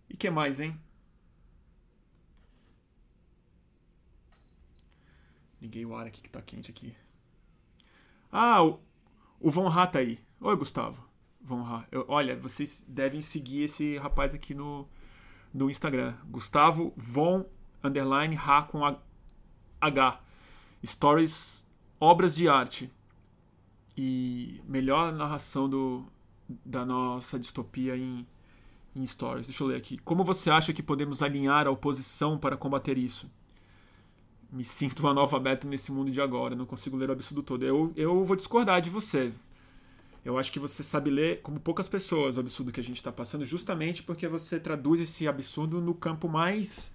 [0.09, 0.79] E que mais, hein?
[5.61, 6.95] Liguei o ar aqui que tá quente aqui.
[8.31, 8.81] Ah, o,
[9.41, 10.21] o Von Rá tá aí.
[10.41, 11.07] Oi, Gustavo.
[11.41, 11.87] Von Rá.
[11.91, 14.89] Eu, olha, vocês devem seguir esse rapaz aqui no,
[15.55, 16.17] no Instagram.
[16.25, 17.47] Gustavo Von
[17.83, 18.85] underline Rá com
[19.81, 20.21] H.
[20.85, 21.65] Stories,
[22.01, 22.93] obras de arte.
[23.97, 26.05] E melhor narração do,
[26.49, 28.27] da nossa distopia em,
[28.95, 29.47] em stories.
[29.47, 29.99] Deixa eu ler aqui.
[29.99, 33.31] Como você acha que podemos alinhar a oposição para combater isso?
[34.51, 37.65] Me sinto uma nova beta nesse mundo de agora, não consigo ler o absurdo todo.
[37.65, 39.33] Eu, eu vou discordar de você.
[40.25, 43.13] Eu acho que você sabe ler, como poucas pessoas, o absurdo que a gente está
[43.13, 46.93] passando, justamente porque você traduz esse absurdo no campo mais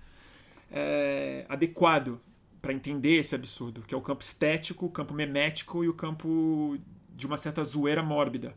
[0.69, 2.19] é, adequado
[2.61, 6.77] para entender esse absurdo, que é o campo estético, o campo memético e o campo
[7.15, 8.53] de uma certa zoeira mórbida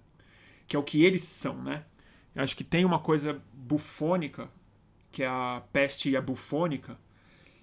[0.66, 1.84] que é o que eles são, né?
[2.34, 4.50] Eu acho que tem uma coisa bufônica,
[5.12, 6.98] que é a peste e a bufônica,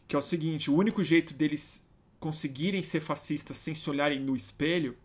[0.08, 1.88] que é o seguinte: o único jeito deles
[2.20, 4.96] conseguirem ser fascistas sem se olharem no espelho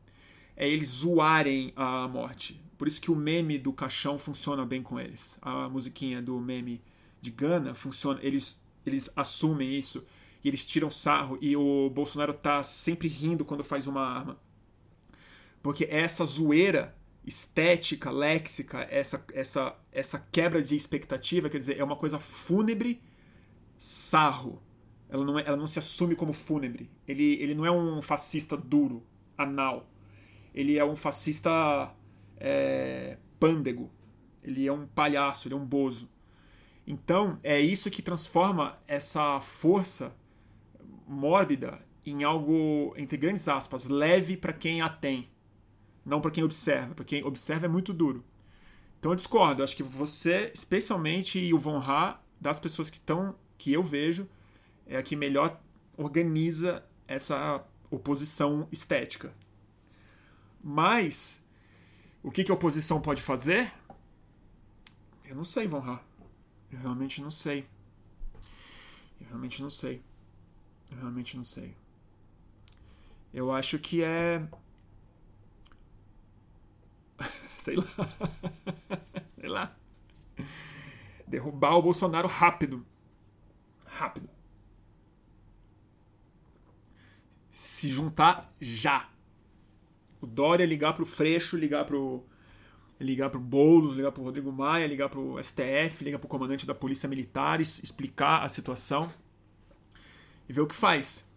[0.56, 2.60] é eles zoarem a morte.
[2.78, 5.38] Por isso que o meme do caixão funciona bem com eles.
[5.40, 6.80] A musiquinha do meme
[7.20, 8.20] de Gana funciona.
[8.22, 10.06] Eles, eles assumem isso
[10.44, 11.38] e eles tiram sarro.
[11.40, 14.38] E o Bolsonaro tá sempre rindo quando faz uma arma.
[15.62, 16.94] Porque é essa zoeira
[17.26, 23.02] estética, léxica, essa, essa, essa quebra de expectativa, quer dizer, é uma coisa fúnebre,
[23.76, 24.62] sarro.
[25.08, 26.88] Ela não, é, ela não se assume como fúnebre.
[27.06, 29.02] Ele, ele não é um fascista duro,
[29.36, 29.90] anal.
[30.54, 31.92] Ele é um fascista
[32.36, 33.90] é, pândego.
[34.42, 36.08] Ele é um palhaço, ele é um bozo.
[36.86, 40.14] Então, é isso que transforma essa força
[41.08, 45.28] mórbida em algo, entre grandes aspas, leve para quem a tem
[46.06, 46.94] não para quem observa.
[46.94, 48.24] Para quem observa é muito duro.
[48.98, 49.62] Então eu discordo.
[49.62, 54.28] Acho que você, especialmente e o Von Ha, das pessoas que estão, que eu vejo,
[54.86, 55.60] é a que melhor
[55.96, 59.34] organiza essa oposição estética.
[60.62, 61.44] Mas
[62.22, 63.72] o que, que a oposição pode fazer?
[65.24, 66.00] Eu não sei, Von Ha.
[66.70, 67.66] Eu realmente não sei.
[69.20, 70.02] Eu realmente não sei.
[70.90, 71.74] Eu realmente não sei.
[73.34, 74.46] Eu acho que é.
[77.66, 77.84] Sei lá.
[79.40, 79.76] sei lá.
[81.26, 82.86] Derrubar o Bolsonaro rápido.
[83.84, 84.28] Rápido.
[87.50, 89.08] Se juntar já.
[90.20, 92.24] O Dória ligar pro Freixo, ligar pro.
[92.98, 97.06] Ligar pro Boulos, ligar pro Rodrigo Maia, ligar pro STF, ligar pro comandante da Polícia
[97.06, 99.12] Militar, explicar a situação
[100.48, 101.28] e ver o que faz.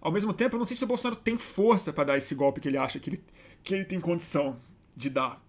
[0.00, 2.58] Ao mesmo tempo, eu não sei se o Bolsonaro tem força para dar esse golpe
[2.58, 3.24] que ele acha que ele,
[3.62, 4.58] que ele tem condição
[4.96, 5.44] de dar.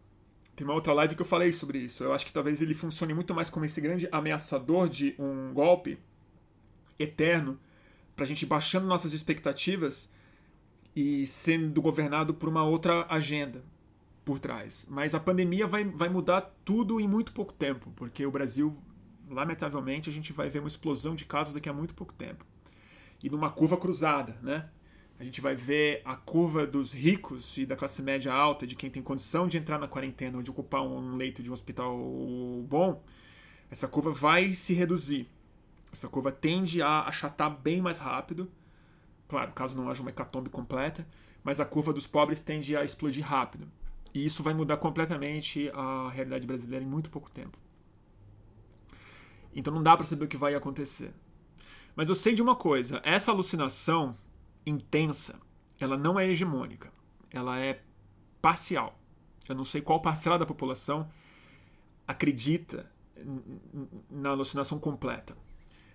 [0.56, 2.04] Tem uma outra live que eu falei sobre isso.
[2.04, 6.00] Eu acho que talvez ele funcione muito mais como esse grande ameaçador de um golpe
[6.98, 7.60] eterno,
[8.16, 10.10] pra gente baixando nossas expectativas
[10.96, 13.64] e sendo governado por uma outra agenda
[14.24, 14.88] por trás.
[14.90, 18.74] Mas a pandemia vai, vai mudar tudo em muito pouco tempo, porque o Brasil,
[19.30, 22.46] lamentavelmente, a gente vai ver uma explosão de casos daqui a muito pouco tempo
[23.26, 24.70] e numa curva cruzada, né?
[25.18, 28.90] A gente vai ver a curva dos ricos e da classe média alta, de quem
[28.90, 31.98] tem condição de entrar na quarentena ou de ocupar um leito de um hospital
[32.68, 33.02] bom,
[33.72, 35.30] essa curva vai se reduzir.
[35.92, 38.52] Essa curva tende a achatar bem mais rápido.
[39.28, 41.08] Claro, caso não haja uma hecatombe completa,
[41.44, 43.72] mas a curva dos pobres tende a explodir rápido.
[44.14, 47.58] E isso vai mudar completamente a realidade brasileira em muito pouco tempo.
[49.56, 51.14] Então não dá para saber o que vai acontecer.
[51.96, 54.18] Mas eu sei de uma coisa: essa alucinação
[54.66, 55.40] intensa,
[55.80, 56.92] ela não é hegemônica.
[57.32, 57.82] Ela é
[58.42, 59.00] parcial.
[59.48, 61.10] Eu não sei qual parcela da população
[62.08, 62.90] acredita
[64.10, 65.36] na alucinação completa.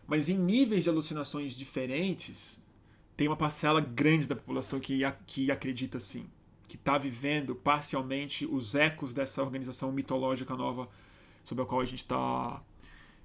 [0.06, 2.60] Mas em níveis de alucinações diferentes,
[3.16, 6.28] tem uma parcela grande da população que, que acredita sim,
[6.66, 10.88] que está vivendo parcialmente os ecos dessa organização mitológica nova
[11.44, 12.62] sobre a qual a gente está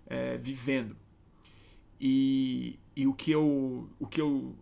[0.06, 0.96] é, vivendo.
[2.00, 3.90] E, e o que eu.
[4.00, 4.56] O que eu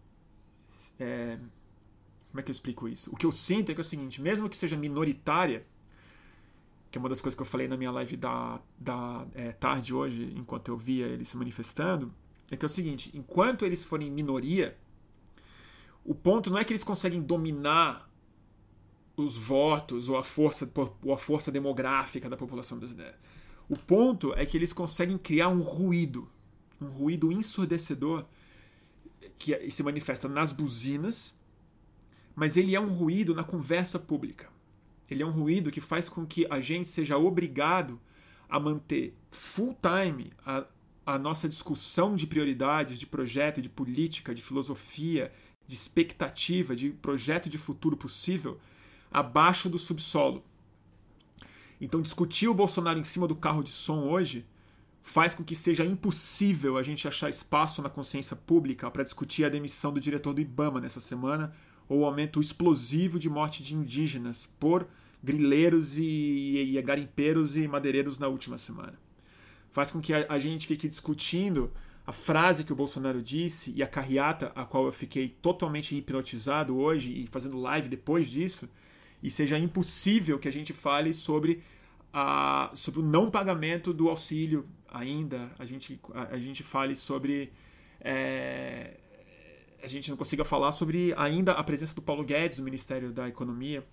[1.03, 1.39] é,
[2.29, 3.11] como é que eu explico isso?
[3.11, 5.65] O que eu sinto é que é o seguinte: mesmo que seja minoritária,
[6.89, 9.93] que é uma das coisas que eu falei na minha live da, da é, tarde
[9.93, 12.13] hoje, enquanto eu via eles se manifestando,
[12.51, 14.77] é que é o seguinte: enquanto eles forem minoria,
[16.03, 18.09] o ponto não é que eles conseguem dominar
[19.15, 20.69] os votos ou a força,
[21.03, 23.19] ou a força demográfica da população brasileira.
[23.69, 26.27] O ponto é que eles conseguem criar um ruído
[26.83, 28.25] um ruído ensurdecedor
[29.37, 31.35] que se manifesta nas buzinas,
[32.35, 34.49] mas ele é um ruído na conversa pública.
[35.09, 37.99] Ele é um ruído que faz com que a gente seja obrigado
[38.49, 40.65] a manter full time a,
[41.05, 45.31] a nossa discussão de prioridades, de projeto, de política, de filosofia,
[45.65, 48.59] de expectativa, de projeto de futuro possível
[49.11, 50.43] abaixo do subsolo.
[51.79, 54.45] Então, discutir o Bolsonaro em cima do carro de som hoje
[55.03, 59.49] faz com que seja impossível a gente achar espaço na consciência pública para discutir a
[59.49, 61.53] demissão do diretor do Ibama nessa semana
[61.89, 64.87] ou o aumento explosivo de morte de indígenas por
[65.21, 68.97] grileiros e, e garimpeiros e madeireiros na última semana.
[69.71, 71.69] Faz com que a, a gente fique discutindo
[72.07, 76.77] a frase que o Bolsonaro disse e a carreata a qual eu fiquei totalmente hipnotizado
[76.77, 78.69] hoje e fazendo live depois disso,
[79.21, 81.63] e seja impossível que a gente fale sobre,
[82.13, 87.51] a, sobre o não pagamento do auxílio ainda a gente, a, a gente fale sobre.
[87.99, 88.97] É,
[89.81, 93.27] a gente não consiga falar sobre ainda a presença do Paulo Guedes no Ministério da
[93.27, 93.83] Economia.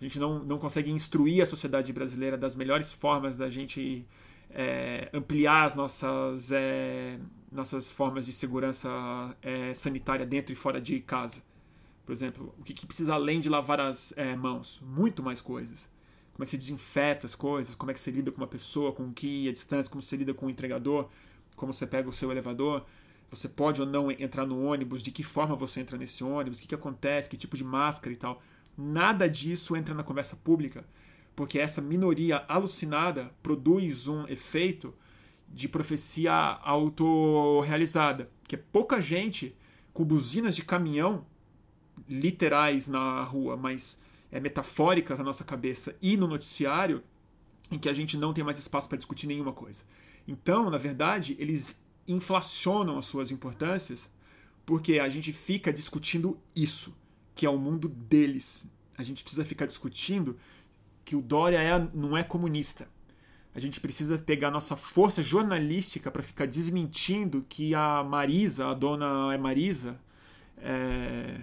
[0.00, 4.04] A gente não, não consegue instruir a sociedade brasileira das melhores formas da gente
[4.50, 7.18] é, ampliar as nossas, é,
[7.52, 8.88] nossas formas de segurança
[9.40, 11.42] é, sanitária dentro e fora de casa.
[12.04, 14.82] Por exemplo, o que, que precisa além de lavar as é, mãos?
[14.84, 15.88] Muito mais coisas
[16.36, 18.92] como é que você desinfeta as coisas, como é que você lida com uma pessoa,
[18.92, 21.08] com que a distância, como você lida com o entregador,
[21.56, 22.84] como você pega o seu elevador,
[23.30, 26.60] você pode ou não entrar no ônibus, de que forma você entra nesse ônibus, o
[26.60, 28.42] que, que acontece, que tipo de máscara e tal.
[28.76, 30.84] Nada disso entra na conversa pública,
[31.34, 34.94] porque essa minoria alucinada produz um efeito
[35.48, 39.56] de profecia autorrealizada, que é pouca gente
[39.94, 41.24] com buzinas de caminhão
[42.06, 43.98] literais na rua, mas
[44.36, 47.02] é, metafóricas na nossa cabeça e no noticiário
[47.70, 49.82] em que a gente não tem mais espaço para discutir nenhuma coisa.
[50.28, 54.10] Então, na verdade, eles inflacionam as suas importâncias
[54.66, 56.94] porque a gente fica discutindo isso,
[57.34, 58.70] que é o mundo deles.
[58.98, 60.36] A gente precisa ficar discutindo
[61.02, 62.86] que o Dória é, não é comunista.
[63.54, 69.38] A gente precisa pegar nossa força jornalística para ficar desmentindo que a Marisa, a dona
[69.38, 69.98] Marisa,
[70.58, 71.40] é,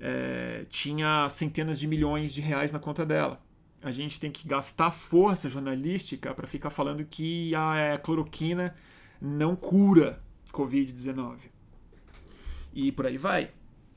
[0.00, 3.40] é, tinha centenas de milhões de reais na conta dela.
[3.82, 8.74] A gente tem que gastar força jornalística para ficar falando que a é, cloroquina
[9.20, 10.22] não cura
[10.52, 11.50] Covid-19.
[12.72, 13.50] E por aí vai.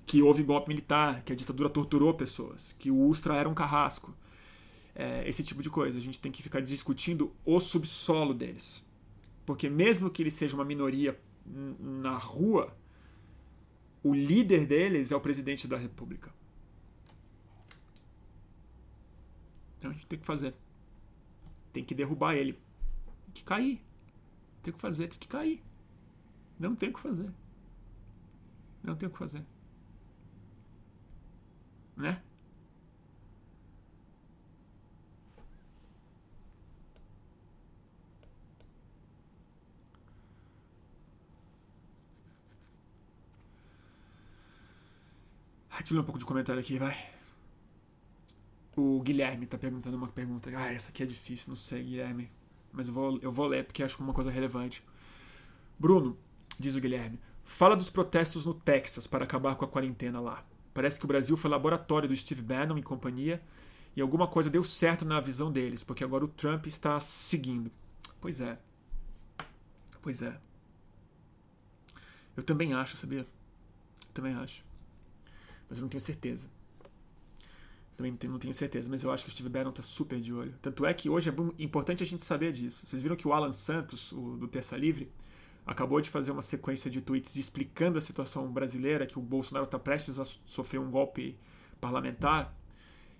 [0.06, 4.16] Que houve golpe militar, que a ditadura torturou pessoas, que o Ustra era um carrasco.
[4.96, 5.98] É, esse tipo de coisa.
[5.98, 8.86] A gente tem que ficar discutindo o subsolo deles.
[9.46, 11.18] Porque mesmo que ele seja uma minoria
[11.80, 12.76] na rua,
[14.08, 16.34] o líder deles é o presidente da república.
[19.78, 20.56] Então a gente tem que fazer.
[21.72, 22.54] Tem que derrubar ele.
[23.26, 23.80] Tem que cair.
[24.64, 25.64] Tem que fazer, tem que cair.
[26.60, 27.32] Não tem o que fazer.
[28.84, 29.44] Não tem o que fazer.
[31.96, 32.22] Né?
[45.80, 46.98] Deixa um pouco de comentário aqui, vai.
[48.76, 50.52] O Guilherme tá perguntando uma pergunta.
[50.56, 52.30] Ah, essa aqui é difícil, não sei, Guilherme.
[52.72, 54.84] Mas eu vou, eu vou ler porque acho que é uma coisa relevante.
[55.80, 56.18] Bruno,
[56.60, 60.44] diz o Guilherme, fala dos protestos no Texas para acabar com a quarentena lá.
[60.74, 63.42] Parece que o Brasil foi laboratório do Steve Bannon e companhia
[63.96, 67.72] e alguma coisa deu certo na visão deles, porque agora o Trump está seguindo.
[68.22, 68.60] Pois é.
[70.02, 70.40] Pois é.
[72.36, 73.22] Eu também acho, sabia?
[73.22, 74.64] Eu também acho
[75.70, 76.50] mas eu não tenho certeza.
[77.96, 80.20] Também não tenho, não tenho certeza, mas eu acho que o Steve Bannon tá super
[80.20, 80.54] de olho.
[80.62, 82.86] Tanto é que hoje é importante a gente saber disso.
[82.86, 85.12] Vocês viram que o Alan Santos, o, do Terça Livre,
[85.66, 89.80] acabou de fazer uma sequência de tweets explicando a situação brasileira, que o Bolsonaro está
[89.80, 91.38] prestes a sofrer um golpe
[91.82, 92.56] parlamentar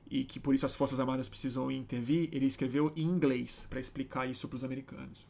[0.10, 2.30] e que por isso as Forças Armadas precisam intervir.
[2.32, 5.28] Ele escreveu em inglês para explicar isso para os americanos.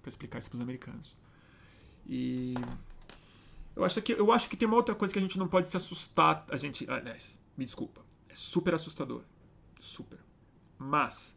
[0.00, 1.16] Para explicar isso para os americanos.
[2.06, 2.54] E
[3.74, 5.68] eu acho, que, eu acho que tem uma outra coisa que a gente não pode
[5.68, 6.44] se assustar.
[6.50, 6.88] A gente.
[6.90, 8.04] Aliás, me desculpa.
[8.28, 9.22] É super assustador.
[9.80, 10.18] Super.
[10.78, 11.36] Mas,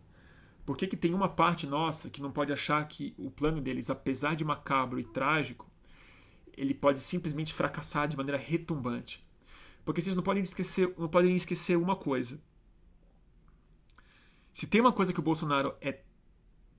[0.65, 3.89] por que, que tem uma parte nossa que não pode achar que o plano deles,
[3.89, 5.69] apesar de macabro e trágico,
[6.57, 9.25] ele pode simplesmente fracassar de maneira retumbante?
[9.85, 12.41] Porque vocês não podem esquecer, não podem esquecer uma coisa.
[14.53, 16.01] Se tem uma coisa que o Bolsonaro é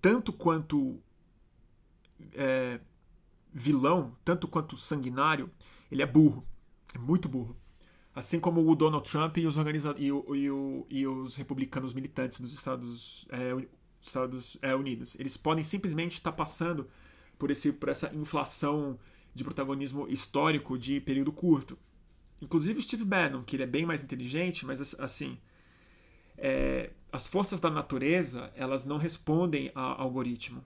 [0.01, 1.01] tanto quanto
[2.33, 2.81] é,
[3.53, 5.51] vilão, tanto quanto sanguinário,
[5.91, 6.47] ele é burro.
[6.95, 7.57] É muito burro.
[8.15, 11.93] Assim como o Donald Trump e os, organiza e, o, e, o, e os republicanos
[11.93, 13.67] militantes dos Estados, é,
[14.01, 15.15] Estados é, Unidos.
[15.19, 16.89] Eles podem simplesmente estar passando
[17.39, 18.99] por, esse, por essa inflação
[19.35, 21.79] de protagonismo histórico de período curto.
[22.41, 25.39] Inclusive Steve Bannon, que ele é bem mais inteligente, mas assim,
[26.39, 30.65] é, as forças da natureza elas não respondem a algoritmo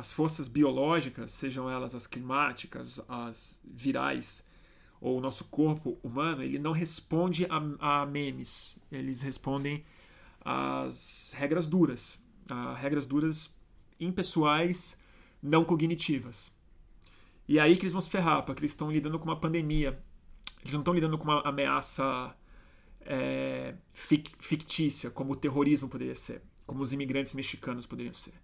[0.00, 4.42] as forças biológicas, sejam elas as climáticas, as virais,
[4.98, 9.84] ou o nosso corpo humano, ele não responde a, a memes, eles respondem
[10.40, 13.54] às regras duras, a regras duras
[13.98, 14.98] impessoais,
[15.42, 16.50] não cognitivas.
[17.46, 20.02] E é aí que eles vão se ferrar, porque eles estão lidando com uma pandemia,
[20.60, 22.34] eles não estão lidando com uma ameaça
[23.02, 28.34] é, fictícia, como o terrorismo poderia ser, como os imigrantes mexicanos poderiam ser.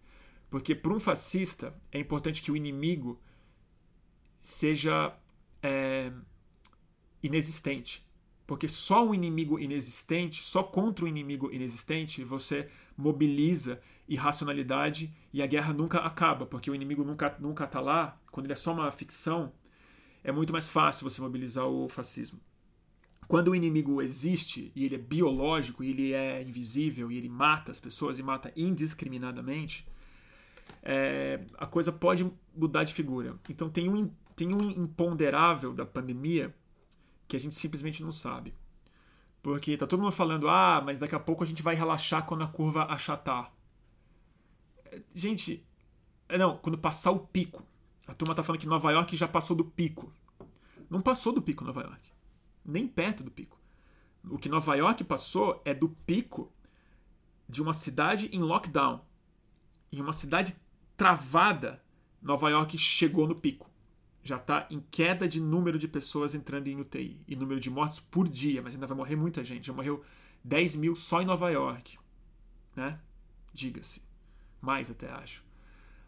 [0.48, 3.20] Porque para um fascista é importante que o inimigo
[4.40, 5.16] seja
[5.62, 6.12] é,
[7.22, 8.06] inexistente.
[8.46, 15.42] Porque só um inimigo inexistente, só contra o um inimigo inexistente, você mobiliza irracionalidade e
[15.42, 18.20] a guerra nunca acaba, porque o inimigo nunca nunca está lá.
[18.30, 19.52] Quando ele é só uma ficção,
[20.22, 22.40] é muito mais fácil você mobilizar o fascismo.
[23.26, 27.72] Quando o inimigo existe e ele é biológico e ele é invisível e ele mata
[27.72, 29.84] as pessoas e mata indiscriminadamente,
[30.82, 33.38] é, a coisa pode mudar de figura.
[33.50, 36.54] Então tem um, tem um imponderável da pandemia
[37.26, 38.54] que a gente simplesmente não sabe.
[39.42, 42.42] Porque tá todo mundo falando, ah, mas daqui a pouco a gente vai relaxar quando
[42.42, 43.52] a curva achatar.
[44.86, 45.64] É, gente,
[46.28, 47.62] é, não, quando passar o pico.
[48.06, 50.12] A turma tá falando que Nova York já passou do pico.
[50.90, 52.10] Não passou do pico Nova York.
[52.64, 53.58] Nem perto do pico.
[54.28, 56.52] O que Nova York passou é do pico
[57.48, 59.00] de uma cidade em lockdown.
[59.92, 60.56] Em uma cidade
[60.96, 61.82] travada,
[62.20, 63.70] Nova York chegou no pico.
[64.22, 68.00] Já está em queda de número de pessoas entrando em UTI e número de mortes
[68.00, 69.68] por dia, mas ainda vai morrer muita gente.
[69.68, 70.02] Já morreu
[70.42, 71.98] 10 mil só em Nova York.
[72.74, 72.98] Né?
[73.52, 74.02] Diga-se.
[74.60, 75.44] Mais até acho.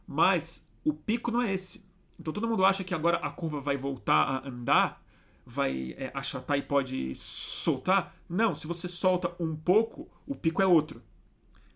[0.07, 1.87] Mas o pico não é esse.
[2.19, 5.05] Então todo mundo acha que agora a curva vai voltar a andar,
[5.47, 8.17] vai é, achatar e pode soltar.
[8.29, 11.03] Não, se você solta um pouco, o pico é outro.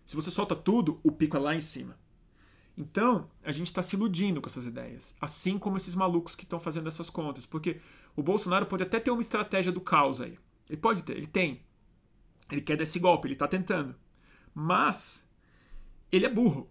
[0.05, 1.97] Se você solta tudo, o pico é lá em cima.
[2.77, 6.59] Então, a gente está se iludindo com essas ideias, assim como esses malucos que estão
[6.59, 7.79] fazendo essas contas, porque
[8.15, 10.37] o Bolsonaro pode até ter uma estratégia do caos aí.
[10.67, 11.61] Ele pode ter, ele tem.
[12.51, 13.95] Ele quer dar esse golpe, ele está tentando.
[14.53, 15.27] Mas
[16.11, 16.69] ele é burro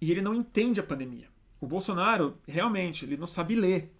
[0.00, 1.28] e ele não entende a pandemia.
[1.60, 3.94] O Bolsonaro, realmente, ele não sabe ler.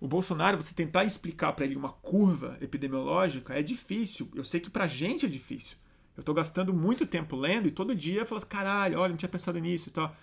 [0.00, 4.30] O Bolsonaro, você tentar explicar para ele uma curva epidemiológica é difícil.
[4.34, 5.76] Eu sei que pra gente é difícil.
[6.16, 9.28] Eu estou gastando muito tempo lendo e todo dia eu falo, caralho, olha, não tinha
[9.28, 10.14] pensado nisso e tal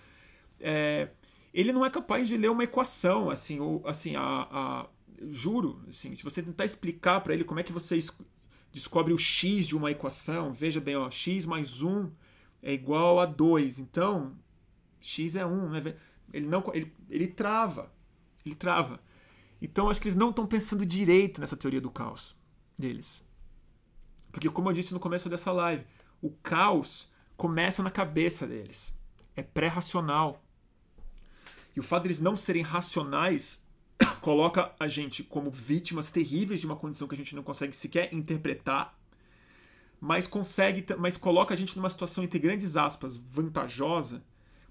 [0.62, 1.08] é,
[1.52, 4.86] ele não é capaz de ler uma equação, assim, ou assim, a, a
[5.28, 7.98] juro, assim, se você tentar explicar para ele como é que você
[8.72, 12.10] descobre o x de uma equação, veja bem, ó, x mais 1
[12.62, 13.78] é igual a 2.
[13.78, 14.36] Então,
[15.00, 15.96] x é 1, né?
[16.32, 17.92] Ele não ele, ele trava.
[18.46, 19.00] Ele trava.
[19.60, 22.34] Então, acho que eles não estão pensando direito nessa teoria do caos
[22.78, 23.28] deles.
[24.32, 25.84] Porque como eu disse no começo dessa live,
[26.20, 28.98] o caos começa na cabeça deles.
[29.36, 30.42] É pré-racional.
[31.76, 33.64] E o fato deles de não serem racionais
[34.20, 38.12] coloca a gente como vítimas terríveis de uma condição que a gente não consegue sequer
[38.12, 38.98] interpretar,
[40.00, 44.24] mas consegue, mas coloca a gente numa situação entre grandes aspas vantajosa.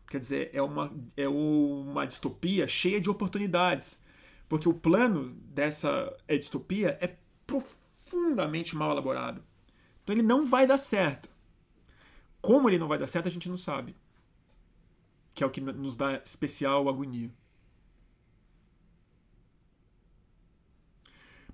[0.09, 4.01] Quer dizer, é uma, é uma distopia cheia de oportunidades.
[4.49, 7.15] Porque o plano dessa é, distopia é
[7.47, 9.41] profundamente mal elaborado.
[10.11, 11.29] Então ele não vai dar certo.
[12.41, 13.95] Como ele não vai dar certo, a gente não sabe
[15.33, 17.31] que é o que nos dá especial agonia.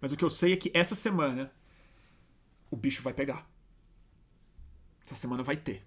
[0.02, 1.54] Mas o que eu sei é que essa semana
[2.72, 3.48] o bicho vai pegar.
[5.06, 5.86] Essa semana vai ter.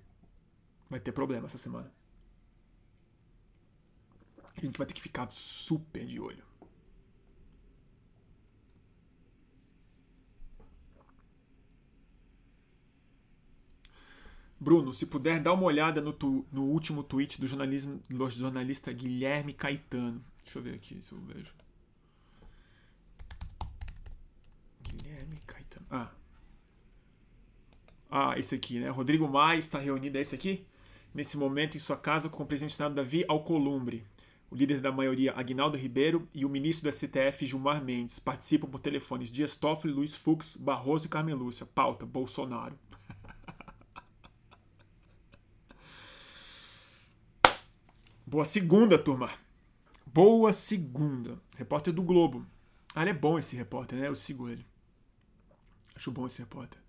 [0.89, 1.93] Vai ter problema essa semana.
[4.57, 6.45] A gente vai ter que ficar super de olho.
[14.61, 19.55] Bruno, se puder, dá uma olhada no, tu, no último tweet do, do jornalista Guilherme
[19.55, 20.23] Caetano.
[20.45, 21.55] Deixa eu ver aqui se eu vejo.
[24.83, 25.87] Guilherme Caetano.
[25.91, 26.11] Ah.
[28.11, 28.91] Ah, esse aqui, né?
[28.91, 30.67] Rodrigo Maia está reunido, é esse aqui?
[31.15, 34.05] Nesse momento, em sua casa, com o presidente do Senado Davi Alcolumbre,
[34.51, 38.81] o líder da maioria, Agnaldo Ribeiro, e o ministro do STF, Gilmar Mendes, participam por
[38.81, 41.65] telefones Dias Toffoli, Luiz Fux, Barroso e Carmen Lúcia.
[41.65, 42.77] Pauta: Bolsonaro.
[48.31, 49.29] Boa segunda, turma.
[50.07, 51.37] Boa segunda.
[51.57, 52.47] Repórter do Globo.
[52.95, 54.07] Ah, ele é bom esse repórter, né?
[54.07, 54.65] Eu sigo ele.
[55.97, 56.81] Acho bom esse repórter.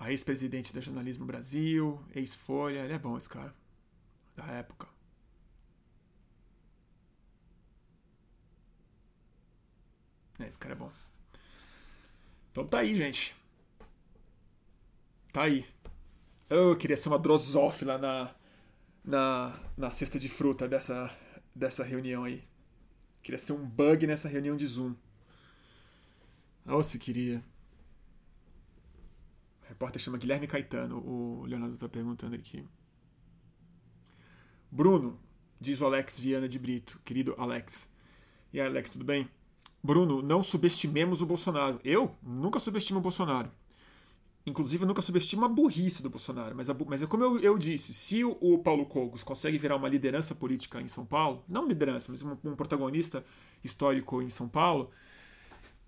[0.00, 2.86] A ex-presidente da Jornalismo Brasil, ex-Folha.
[2.86, 3.54] Ele é bom esse cara.
[4.34, 4.88] Da época.
[10.38, 10.90] É, esse cara é bom.
[12.50, 13.36] Então tá aí, gente.
[15.34, 15.66] Tá aí.
[16.48, 18.34] Eu queria ser uma drosófila na
[19.06, 21.14] na, na cesta de fruta dessa,
[21.54, 22.42] dessa reunião aí.
[23.22, 24.94] Queria ser um bug nessa reunião de Zoom.
[26.66, 27.42] Oh, se queria.
[29.62, 30.98] O repórter chama Guilherme Caetano.
[30.98, 32.64] O Leonardo está perguntando aqui.
[34.70, 35.18] Bruno,
[35.60, 37.00] diz o Alex Viana de Brito.
[37.04, 37.92] Querido Alex.
[38.52, 39.28] E aí, Alex, tudo bem?
[39.82, 41.80] Bruno, não subestimemos o Bolsonaro.
[41.84, 43.50] Eu nunca subestimo o Bolsonaro.
[44.46, 47.58] Inclusive, eu nunca subestimo a burrice do Bolsonaro, mas, a, mas é como eu, eu,
[47.58, 51.66] disse, se o, o, Paulo Cogos consegue virar uma liderança política em São Paulo, não
[51.66, 53.24] liderança, mas um, um protagonista
[53.64, 54.92] histórico em São Paulo,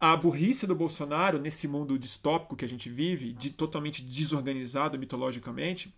[0.00, 5.94] a burrice do Bolsonaro nesse mundo distópico que a gente vive, de totalmente desorganizado mitologicamente,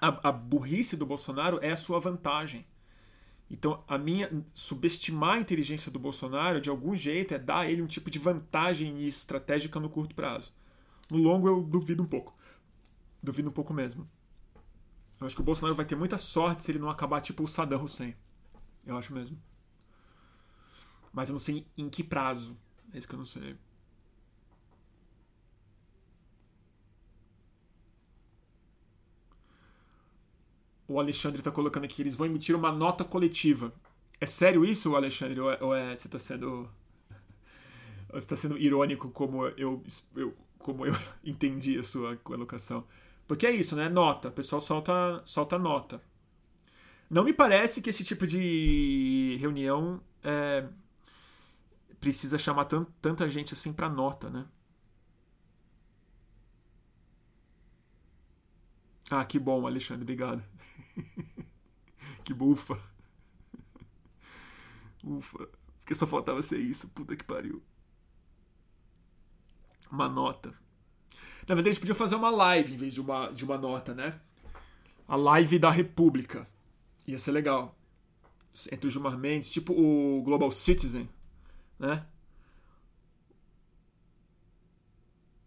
[0.00, 2.66] a, a burrice do Bolsonaro é a sua vantagem.
[3.48, 7.82] Então, a minha subestimar a inteligência do Bolsonaro de algum jeito é dar a ele
[7.82, 10.52] um tipo de vantagem estratégica no curto prazo.
[11.10, 12.34] No longo eu duvido um pouco.
[13.22, 14.08] Duvido um pouco mesmo.
[15.20, 17.48] Eu acho que o Bolsonaro vai ter muita sorte se ele não acabar tipo o
[17.48, 18.14] Saddam Hussein.
[18.86, 19.38] Eu acho mesmo.
[21.12, 22.56] Mas eu não sei em que prazo.
[22.92, 23.56] É isso que eu não sei.
[30.86, 33.72] O Alexandre está colocando aqui, eles vão emitir uma nota coletiva.
[34.20, 35.40] É sério isso, Alexandre?
[35.40, 36.68] Ou é, ou é você está sendo.
[38.10, 39.82] Você está sendo irônico como eu,
[40.14, 42.86] eu como eu entendi a sua colocação.
[43.28, 43.88] Porque é isso, né?
[43.88, 44.28] Nota.
[44.28, 46.02] O pessoal solta, solta nota.
[47.10, 50.66] Não me parece que esse tipo de reunião é,
[52.00, 54.46] precisa chamar tant, tanta gente assim para nota, né?
[59.10, 60.42] Ah, que bom, Alexandre, obrigado.
[62.24, 62.78] que bufa.
[65.04, 65.48] Ufa.
[65.80, 66.88] Porque só faltava ser isso.
[66.88, 67.62] Puta que pariu
[69.90, 70.54] uma nota.
[71.46, 74.18] Na verdade, eles podiam fazer uma live em vez de uma, de uma nota, né?
[75.06, 76.48] A live da República.
[77.06, 77.76] Ia ser legal.
[78.72, 81.08] Entre o Gilmar Mendes, tipo o Global Citizen,
[81.78, 82.06] né?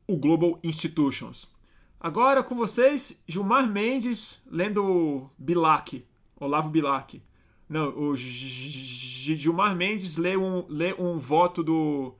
[0.07, 1.47] O Global Institutions.
[1.99, 6.05] Agora com vocês, Gilmar Mendes lendo Bilac,
[6.39, 7.21] Olavo Bilac.
[7.67, 12.13] Não, o Gilmar Mendes lê um, lê um voto do,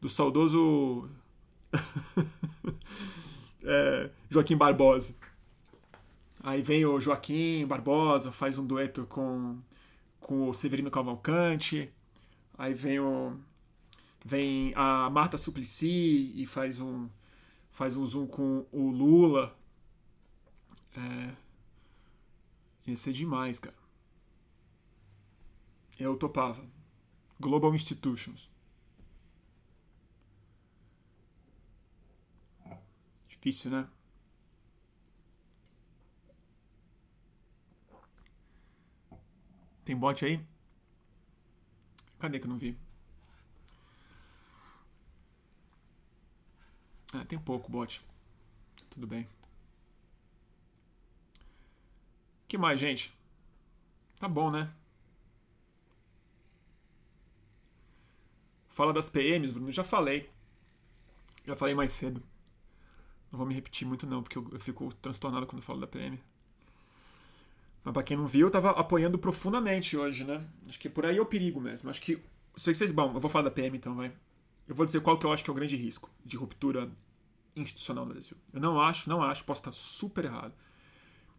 [0.00, 1.08] do saudoso
[3.62, 5.14] é, Joaquim Barbosa.
[6.42, 9.58] Aí vem o Joaquim Barbosa, faz um dueto com,
[10.20, 11.90] com o Severino Cavalcante.
[12.56, 13.36] Aí vem o
[14.24, 17.08] vem a Marta Suplicy e faz um
[17.70, 19.56] faz um zoom com o Lula.
[20.96, 21.30] É,
[22.86, 23.76] ia ser demais, cara.
[25.98, 26.64] Eu topava.
[27.40, 28.48] Global Institutions.
[33.44, 33.86] Difícil, né?
[39.84, 40.40] Tem bot aí?
[42.18, 42.74] Cadê que eu não vi?
[47.12, 48.02] Ah, tem pouco bot.
[48.88, 49.28] Tudo bem.
[52.48, 53.12] que mais, gente?
[54.18, 54.72] Tá bom, né?
[58.70, 59.70] Fala das PMs, Bruno.
[59.70, 60.30] Já falei.
[61.44, 62.22] Já falei mais cedo.
[63.34, 66.20] Não vou me repetir muito, não, porque eu, fico transtornado quando falo da PM.
[67.82, 70.46] Mas pra quem não viu, eu tava apoiando profundamente hoje, né?
[70.68, 71.90] Acho que por aí é o perigo mesmo.
[71.90, 72.20] Acho que.
[72.54, 72.92] Sei que vocês.
[72.92, 74.12] Bom, eu vou falar da PM então, vai.
[74.68, 76.88] Eu vou dizer qual que eu acho que é o grande risco de ruptura
[77.56, 78.36] institucional no Brasil.
[78.52, 80.54] Eu não acho, não acho, posso estar super errado,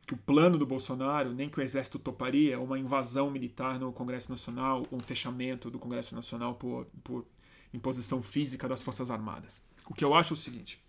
[0.05, 4.29] que o plano do Bolsonaro, nem que o exército toparia, uma invasão militar no Congresso
[4.29, 7.25] Nacional, um fechamento do Congresso Nacional por, por
[7.73, 9.63] imposição física das Forças Armadas.
[9.89, 10.84] O que eu acho é o seguinte: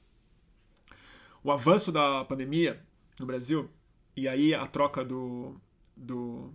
[1.46, 2.84] o avanço da pandemia
[3.20, 3.70] no Brasil,
[4.16, 5.54] e aí a troca do,
[5.96, 6.52] do,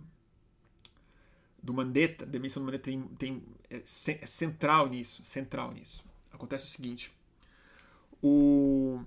[1.62, 6.04] do Mandetta, demissão do Mandetta tem, tem, é, é central nisso, central nisso.
[6.30, 7.10] Acontece o seguinte,
[8.22, 9.02] o...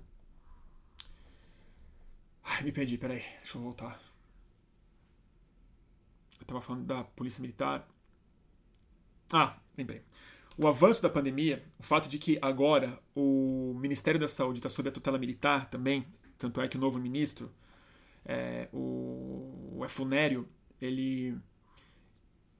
[2.42, 4.00] Ai, me perdi, peraí, deixa eu voltar.
[6.40, 7.86] Eu tava falando da Polícia Militar.
[9.32, 10.02] Ah, lembrei.
[10.58, 14.88] O avanço da pandemia, o fato de que agora o Ministério da Saúde está sob
[14.88, 16.06] a tutela militar também,
[16.38, 17.52] tanto é que o novo ministro,
[18.24, 20.48] é, o, o Efunério,
[20.80, 21.36] ele,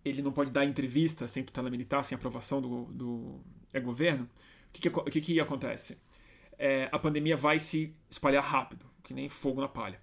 [0.05, 3.40] ele não pode dar entrevista sem tutela militar, sem aprovação do, do
[3.72, 4.24] é governo.
[4.24, 5.99] O que, que, o que, que acontece?
[6.59, 10.01] É, a pandemia vai se espalhar rápido, que nem fogo na palha.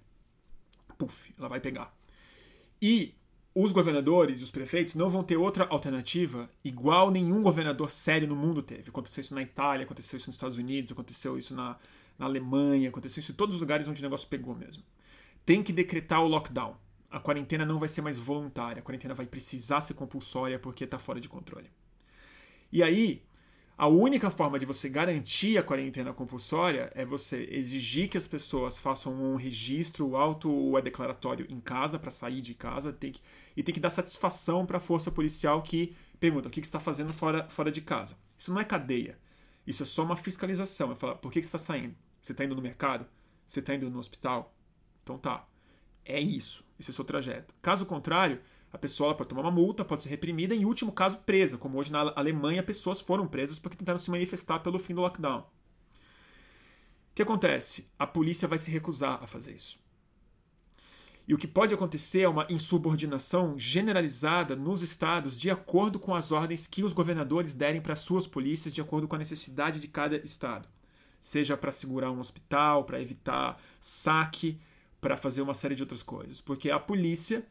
[0.97, 1.95] Puf, ela vai pegar.
[2.81, 3.13] E
[3.55, 8.35] os governadores e os prefeitos não vão ter outra alternativa igual nenhum governador sério no
[8.35, 8.89] mundo teve.
[8.89, 11.77] Aconteceu isso na Itália, aconteceu isso nos Estados Unidos, aconteceu isso na,
[12.17, 14.83] na Alemanha, aconteceu isso em todos os lugares onde o negócio pegou mesmo.
[15.45, 16.75] Tem que decretar o lockdown.
[17.11, 20.97] A quarentena não vai ser mais voluntária, a quarentena vai precisar ser compulsória porque está
[20.97, 21.69] fora de controle.
[22.71, 23.21] E aí,
[23.75, 28.79] a única forma de você garantir a quarentena compulsória é você exigir que as pessoas
[28.79, 33.21] façam um registro, auto é declaratório em casa para sair de casa, tem que,
[33.57, 36.69] e tem que dar satisfação para a força policial que pergunta o que, que você
[36.69, 38.15] está fazendo fora, fora de casa.
[38.37, 39.17] Isso não é cadeia.
[39.65, 40.91] Isso é só uma fiscalização.
[40.91, 41.95] É falar, por que, que você está saindo?
[42.21, 43.07] Você está indo no mercado?
[43.47, 44.55] Você está indo no hospital?
[45.01, 45.47] Então tá.
[46.05, 46.65] É isso.
[46.79, 47.55] Esse é o seu trajeto.
[47.61, 48.39] Caso contrário,
[48.73, 51.77] a pessoa pode tomar uma multa, pode ser reprimida e, em último caso, presa, como
[51.77, 55.41] hoje na Alemanha pessoas foram presas porque tentaram se manifestar pelo fim do lockdown.
[55.41, 55.45] O
[57.13, 57.87] que acontece?
[57.99, 59.79] A polícia vai se recusar a fazer isso.
[61.27, 66.31] E o que pode acontecer é uma insubordinação generalizada nos estados de acordo com as
[66.31, 70.17] ordens que os governadores derem para suas polícias, de acordo com a necessidade de cada
[70.17, 70.67] estado.
[71.21, 74.59] Seja para segurar um hospital, para evitar saque,
[74.99, 76.41] para fazer uma série de outras coisas.
[76.41, 77.45] Porque a polícia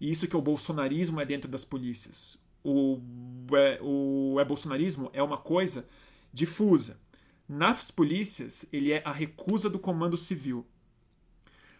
[0.00, 2.38] e isso que o bolsonarismo é dentro das polícias.
[2.62, 3.00] O,
[3.52, 5.86] é, o é bolsonarismo é uma coisa
[6.32, 6.98] difusa.
[7.48, 10.66] Nas polícias, ele é a recusa do comando civil.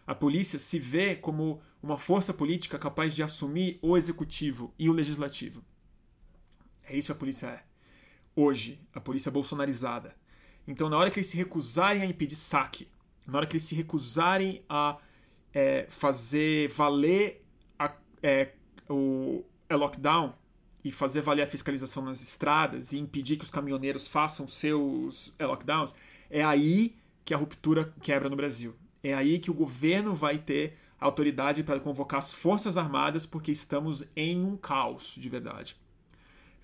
[0.06, 4.92] A polícia se vê como uma força política capaz de assumir o executivo e o
[4.92, 5.62] legislativo.
[6.84, 7.62] É isso que a polícia é.
[8.34, 10.16] Hoje, a polícia é bolsonarizada.
[10.66, 12.88] Então, na hora que eles se recusarem a impedir saque,
[13.26, 14.98] na hora que eles se recusarem a
[15.52, 17.44] é, fazer valer
[18.22, 18.52] é,
[18.88, 20.34] o é lockdown
[20.84, 25.44] e fazer valer a fiscalização nas estradas e impedir que os caminhoneiros façam seus é,
[25.44, 25.94] lockdowns,
[26.30, 28.74] é aí que a ruptura quebra no Brasil.
[29.02, 34.04] É aí que o governo vai ter autoridade para convocar as Forças Armadas porque estamos
[34.16, 35.76] em um caos de verdade.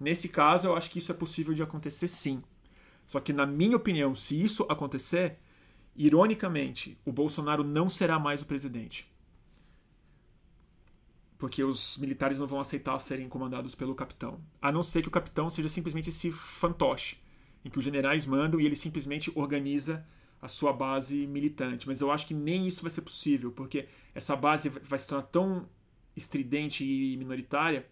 [0.00, 2.42] Nesse caso, eu acho que isso é possível de acontecer sim.
[3.07, 5.38] Só que, na minha opinião, se isso acontecer,
[5.94, 9.14] ironicamente, o Bolsonaro não será mais o presidente
[11.45, 14.40] porque os militares não vão aceitar serem comandados pelo capitão.
[14.62, 17.18] A não ser que o capitão seja simplesmente esse fantoche,
[17.62, 20.07] em que os generais mandam e ele simplesmente organiza
[20.40, 21.86] a sua base militante.
[21.86, 25.24] Mas eu acho que nem isso vai ser possível, porque essa base vai se tornar
[25.24, 25.68] tão
[26.16, 27.86] estridente e minoritária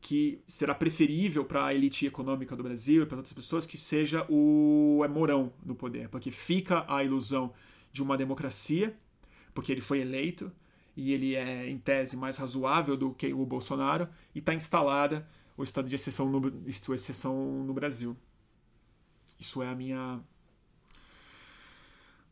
[0.00, 4.26] que será preferível para a elite econômica do Brasil e para outras pessoas que seja
[4.28, 7.52] o é Mourão no poder, porque fica a ilusão
[7.92, 8.92] de uma democracia,
[9.54, 10.50] porque ele foi eleito
[10.98, 15.24] e ele é em tese mais razoável do que o Bolsonaro e está instalada
[15.56, 18.16] o estado de exceção no, exceção no Brasil.
[19.38, 20.20] Isso é a minha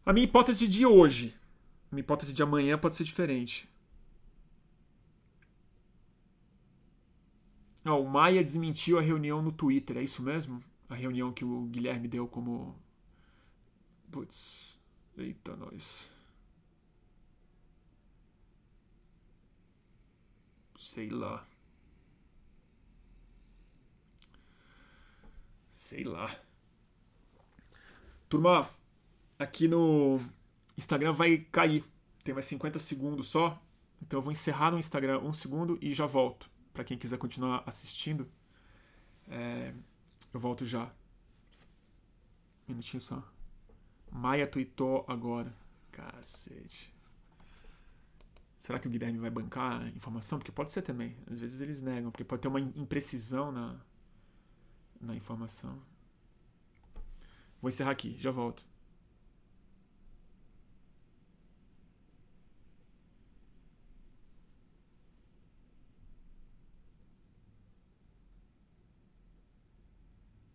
[0.04, 1.32] a minha hipótese de hoje.
[1.92, 3.68] A minha hipótese de amanhã pode ser diferente.
[7.84, 10.60] Ah, o Maia desmentiu a reunião no Twitter, é isso mesmo?
[10.88, 12.76] A reunião que o Guilherme deu como.
[14.10, 14.76] Putz.
[15.16, 16.15] Eita, nós.
[20.86, 21.44] Sei lá.
[25.74, 26.32] Sei lá.
[28.28, 28.70] Turma,
[29.36, 30.20] aqui no
[30.78, 31.84] Instagram vai cair.
[32.22, 33.60] Tem mais 50 segundos só.
[34.00, 36.48] Então eu vou encerrar no Instagram um segundo e já volto.
[36.72, 38.30] Para quem quiser continuar assistindo,
[39.28, 39.74] é,
[40.32, 40.94] eu volto já.
[42.68, 43.24] Minutinho só.
[44.08, 45.52] Maia tweetou agora.
[45.90, 46.95] Cacete.
[48.66, 50.40] Será que o Guilherme vai bancar a informação?
[50.40, 51.16] Porque pode ser também.
[51.30, 53.80] Às vezes eles negam, porque pode ter uma imprecisão na,
[55.00, 55.80] na informação.
[57.62, 58.64] Vou encerrar aqui, já volto.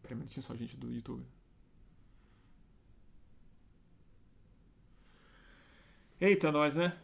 [0.01, 1.25] Pera um minutinho só, gente, do YouTube.
[6.19, 7.01] Eita, nós, né?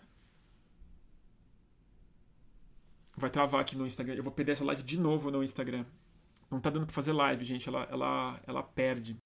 [3.17, 4.15] Vai travar aqui no Instagram.
[4.15, 5.85] Eu vou perder essa live de novo no Instagram.
[6.49, 7.67] Não tá dando pra fazer live, gente.
[7.67, 9.17] Ela, ela, ela perde.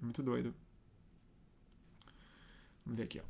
[0.00, 0.54] Muito doido.
[2.84, 3.24] Vamos ver aqui, ó.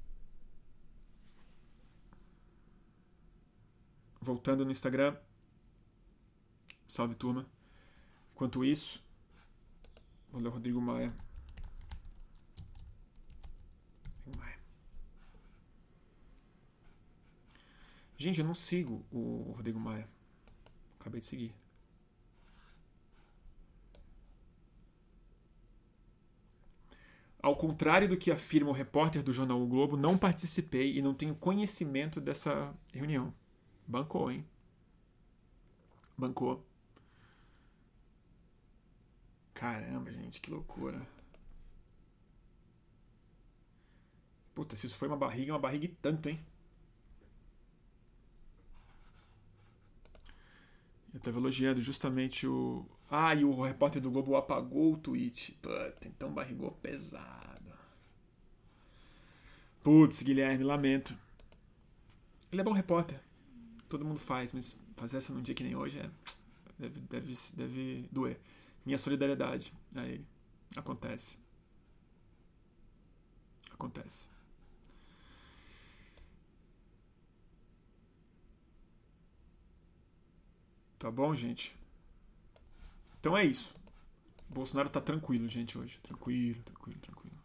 [4.20, 5.16] Voltando no Instagram.
[6.86, 7.46] Salve, turma.
[8.34, 9.02] Enquanto isso,
[10.32, 11.12] Valeu, Rodrigo Maia.
[18.23, 20.09] Gente, eu não sigo o Rodrigo Maia.
[21.01, 21.53] Acabei de seguir.
[27.43, 31.12] Ao contrário do que afirma o repórter do jornal O Globo, não participei e não
[31.12, 33.35] tenho conhecimento dessa reunião.
[33.89, 34.47] Bancou, hein?
[36.16, 36.64] Bancou.
[39.53, 41.05] Caramba, gente, que loucura.
[44.55, 46.41] Puta, se isso foi uma barriga, é uma barriga e tanto, hein?
[51.12, 52.86] Eu tava elogiando justamente o.
[53.10, 55.52] Ah, e o repórter do Globo apagou o tweet.
[55.60, 57.72] Puta, então barrigou pesado.
[59.82, 61.16] Putz, Guilherme, lamento.
[62.50, 63.20] Ele é bom repórter.
[63.88, 66.10] Todo mundo faz, mas fazer essa num dia que nem hoje é.
[66.78, 68.40] Deve, deve, deve doer
[68.84, 70.26] minha solidariedade a ele.
[70.76, 71.38] Acontece.
[73.70, 74.32] Acontece.
[81.03, 81.76] Tá bom, gente?
[83.18, 83.74] Então é isso.
[84.48, 85.98] O Bolsonaro tá tranquilo, gente, hoje.
[86.00, 87.36] Tranquilo, tranquilo, tranquilo.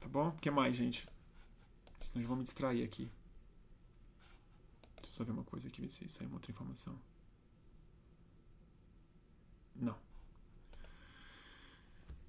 [0.00, 0.28] Tá bom?
[0.28, 1.04] O que mais, gente?
[2.10, 3.10] Senão vamos me distrair aqui.
[5.02, 6.98] Deixa eu só ver uma coisa aqui, ver se sai uma outra informação.
[9.76, 9.92] Não.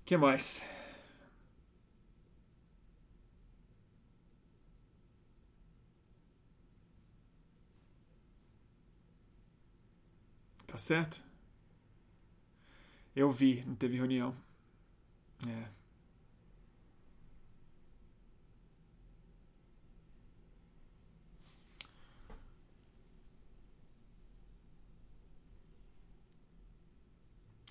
[0.02, 0.62] O que mais?
[10.76, 11.24] Tá certo?
[13.16, 14.36] Eu vi, não teve reunião.
[15.48, 15.70] É.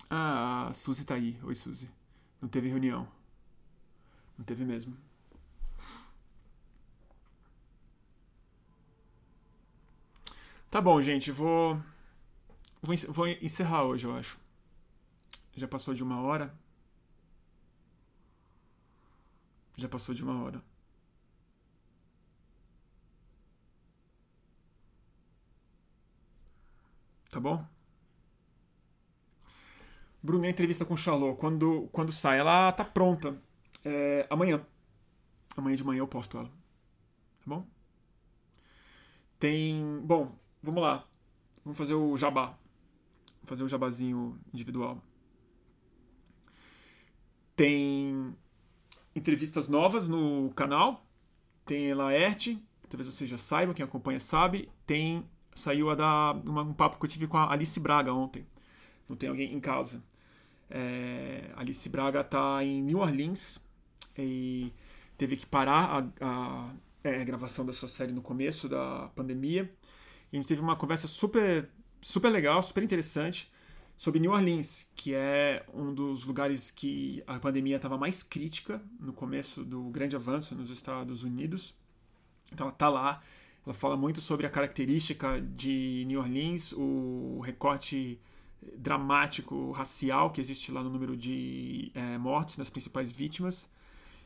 [0.09, 1.37] Ah, a Suzy tá aí.
[1.43, 1.87] Oi, Suzy.
[2.41, 3.07] Não teve reunião.
[4.35, 4.97] Não teve mesmo.
[10.71, 11.31] Tá bom, gente.
[11.31, 11.79] Vou.
[12.85, 14.37] Vou encerrar hoje, eu acho.
[15.55, 16.53] Já passou de uma hora.
[19.75, 20.63] Já passou de uma hora.
[27.31, 27.65] Tá bom?
[30.21, 33.35] Bruno, a entrevista com o Xalô, quando, quando sai, ela tá pronta.
[33.83, 34.65] É, amanhã.
[35.57, 36.47] Amanhã de manhã eu posto ela.
[36.47, 37.65] Tá bom?
[39.39, 40.01] Tem.
[40.03, 41.07] Bom, vamos lá.
[41.63, 42.57] Vamos fazer o jabá.
[43.45, 45.01] Fazer o jabazinho individual.
[47.55, 48.35] Tem
[49.15, 51.05] entrevistas novas no canal.
[51.65, 54.69] Tem Laerte, talvez você já saiba, quem acompanha sabe.
[54.85, 55.23] Tem.
[55.55, 58.45] Saiu a da, uma, um papo que eu tive com a Alice Braga ontem.
[59.07, 60.03] Não tem alguém em casa.
[60.69, 63.63] É, Alice Braga está em New Orleans
[64.17, 64.73] e
[65.17, 66.73] teve que parar a, a,
[67.03, 69.71] é, a, gravação da sua série no começo da pandemia.
[70.31, 71.69] E a gente teve uma conversa super,
[72.05, 73.51] super legal, super interessante
[73.97, 79.11] sobre New Orleans, que é um dos lugares que a pandemia estava mais crítica no
[79.11, 81.73] começo do grande avanço nos Estados Unidos.
[82.53, 83.23] Então ela está lá,
[83.65, 88.19] ela fala muito sobre a característica de New Orleans, o recorte
[88.77, 93.67] dramático racial que existe lá no número de é, mortes nas principais vítimas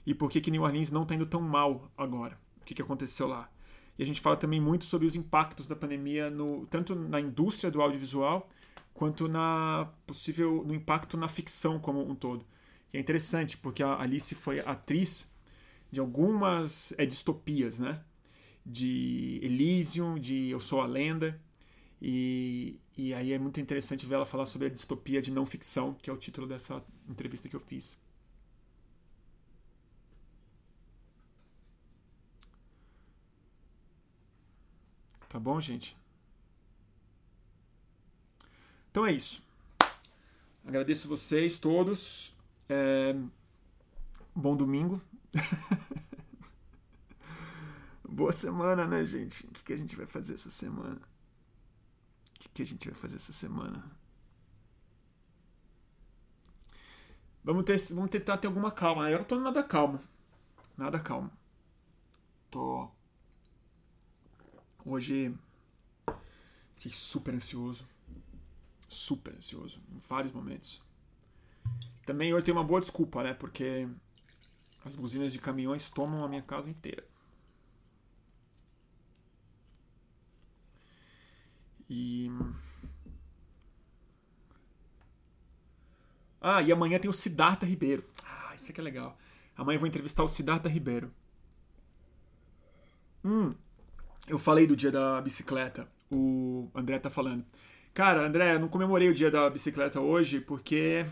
[0.05, 2.37] e por que, que New Orleans não está indo tão mal agora.
[2.61, 3.49] O que, que aconteceu lá.
[3.99, 7.69] E a gente fala também muito sobre os impactos da pandemia no, tanto na indústria
[7.69, 8.49] do audiovisual
[8.93, 12.45] quanto na possível no impacto na ficção como um todo.
[12.93, 15.29] E é interessante porque a Alice foi atriz
[15.91, 18.01] de algumas é, distopias, né?
[18.65, 21.37] De Elysium, de Eu Sou a Lenda.
[22.01, 25.93] E, e aí é muito interessante ver ela falar sobre a distopia de não ficção,
[25.93, 27.99] que é o título dessa entrevista que eu fiz.
[35.29, 35.95] Tá bom, gente?
[38.89, 39.43] Então é isso.
[40.65, 42.35] Agradeço vocês todos.
[42.67, 43.15] É...
[44.35, 44.99] Bom domingo.
[48.03, 49.45] Boa semana, né, gente?
[49.45, 50.99] O que a gente vai fazer essa semana?
[52.45, 53.83] O que a gente vai fazer essa semana?
[57.43, 59.09] Vamos, ter, vamos tentar ter alguma calma.
[59.09, 59.99] Eu não tô nada calmo.
[60.75, 61.31] Nada calmo.
[62.49, 62.89] Tô.
[64.85, 65.33] Hoje.
[66.75, 67.85] Fiquei super ansioso
[68.89, 70.81] super ansioso em vários momentos.
[72.05, 73.33] Também eu tenho uma boa desculpa, né?
[73.33, 73.87] Porque
[74.83, 77.05] as buzinas de caminhões tomam a minha casa inteira.
[81.87, 82.29] E.
[86.41, 88.03] Ah, e amanhã tem o Siddhartha Ribeiro.
[88.23, 89.17] Ah, isso aqui é legal.
[89.55, 91.13] Amanhã eu vou entrevistar o Siddhartha Ribeiro.
[93.23, 93.53] Hum,
[94.29, 95.87] eu falei do dia da bicicleta.
[96.11, 97.43] O André tá falando.
[97.93, 101.05] Cara, André, eu não comemorei o dia da bicicleta hoje porque.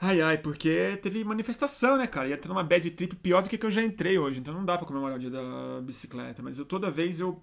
[0.00, 2.28] Ai, ai, porque teve manifestação, né, cara?
[2.28, 4.64] Ia ter uma bad trip pior do que, que eu já entrei hoje, então não
[4.64, 6.42] dá pra comemorar o dia da bicicleta.
[6.42, 7.42] Mas eu toda vez eu.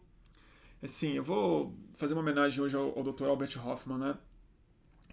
[0.82, 3.26] Assim, eu vou fazer uma homenagem hoje ao, ao Dr.
[3.26, 4.18] Albert Hoffman, né?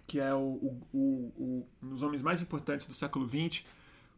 [0.07, 3.65] Que é o, o, o, um dos homens mais importantes do século XX,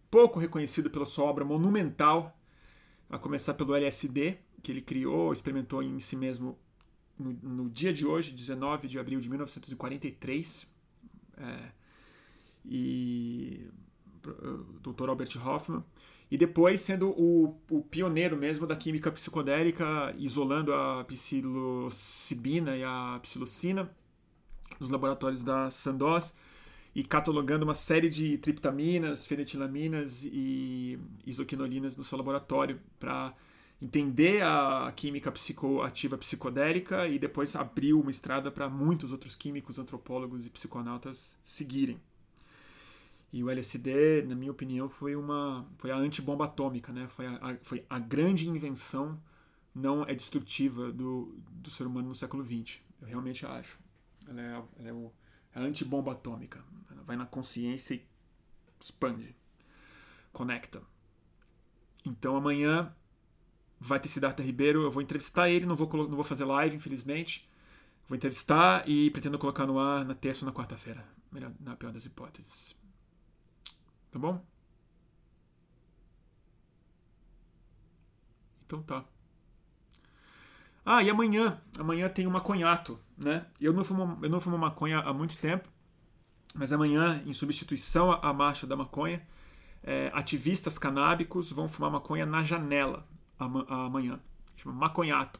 [0.10, 2.38] pouco reconhecido pela sua obra monumental,
[3.10, 6.60] a começar pelo LSD, que ele criou, experimentou em si mesmo
[7.18, 10.68] no, no, dia de hoje, 19 de abril de 1943,
[11.38, 11.72] é,
[12.66, 13.66] e
[14.26, 15.08] o Dr.
[15.08, 15.82] Albert Hoffman,
[16.30, 23.18] e depois sendo o, o, pioneiro mesmo da química psicodélica, isolando a psilocibina e a
[23.24, 23.90] psilocina
[24.82, 26.36] nos laboratórios da Sandoz
[26.94, 33.34] e catalogando uma série de triptaminas, fenetilaminas e isoquinolinas no seu laboratório para
[33.82, 40.46] entender a química psicoativa psicodélica e depois abriu uma estrada para muitos outros químicos, antropólogos
[40.46, 42.00] e psiconautas seguirem.
[43.32, 47.08] E o LSD, na minha opinião, foi uma foi a antibomba atômica, né?
[47.08, 49.20] Foi a, foi a grande invenção
[49.76, 52.82] não é destrutiva do, do ser humano no século XX.
[53.00, 53.80] Eu realmente acho.
[54.28, 55.14] Ela é, ela é, o,
[55.54, 56.64] é a antibomba atômica.
[56.90, 58.04] Ela vai na consciência e
[58.80, 59.36] expande,
[60.34, 60.82] conecta.
[62.04, 62.96] Então amanhã
[63.80, 67.48] vai ter Siddhartha Ribeiro, eu vou entrevistar ele, não vou, não vou fazer live, infelizmente.
[68.08, 71.06] Vou entrevistar e pretendo colocar no ar na terça ou na quarta-feira.
[71.32, 72.76] Melhor, na pior das hipóteses.
[74.12, 74.44] Tá bom?
[78.66, 79.06] Então tá.
[80.86, 81.62] Ah, e amanhã?
[81.78, 83.46] Amanhã tem o maconhato, né?
[83.60, 85.68] Eu não fumo, eu não fumo maconha há muito tempo,
[86.56, 89.22] mas amanhã, em substituição à marcha da maconha,
[89.84, 93.06] é, ativistas canábicos vão fumar maconha na janela
[93.40, 94.20] amanhã.
[94.56, 95.40] Chama Maconhato.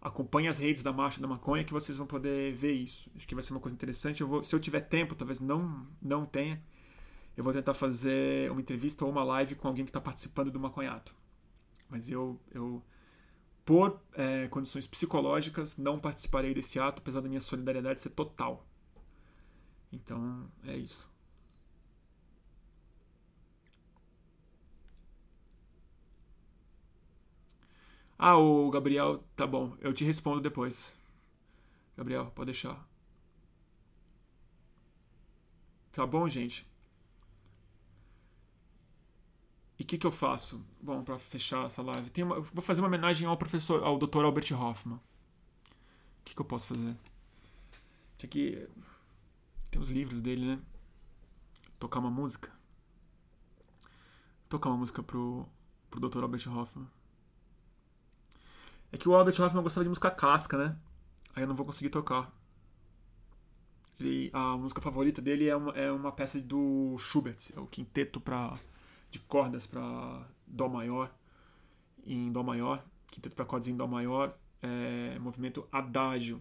[0.00, 3.10] Acompanhe as redes da Marcha da Maconha que vocês vão poder ver isso.
[3.16, 4.20] Acho que vai ser uma coisa interessante.
[4.20, 6.62] Eu vou, se eu tiver tempo, talvez não, não tenha,
[7.36, 10.60] eu vou tentar fazer uma entrevista ou uma live com alguém que está participando do
[10.60, 11.14] Maconhato.
[11.88, 12.82] Mas eu, eu
[13.64, 18.66] por é, condições psicológicas, não participarei desse ato, apesar da minha solidariedade ser total.
[19.92, 21.06] Então, é isso.
[28.18, 30.96] Ah, o Gabriel, tá bom, eu te respondo depois.
[31.96, 32.86] Gabriel, pode deixar.
[35.92, 36.66] Tá bom, gente?
[39.78, 40.64] E o que, que eu faço?
[40.80, 44.24] Bom, para fechar essa live, tem uma, vou fazer uma homenagem ao professor, ao Dr.
[44.24, 44.96] Albert Hoffman.
[44.96, 46.96] O que, que eu posso fazer?
[48.18, 48.68] Tinha que
[49.70, 50.60] tem os livros dele, né?
[51.78, 52.50] Tocar uma música.
[54.48, 55.46] Tocar uma música pro,
[55.90, 56.22] pro Dr.
[56.22, 56.88] Albert Hoffman.
[58.90, 60.76] É que o Albert Hoffman gostava de música clássica, né?
[61.34, 62.32] Aí eu não vou conseguir tocar.
[64.00, 68.20] Ele, a música favorita dele é uma, é uma peça do Schubert, é o quinteto
[68.20, 68.56] pra,
[69.10, 71.12] de cordas para Dó maior,
[72.06, 76.40] em Dó maior, quinteto para cordas em Dó maior, é, movimento Adágio,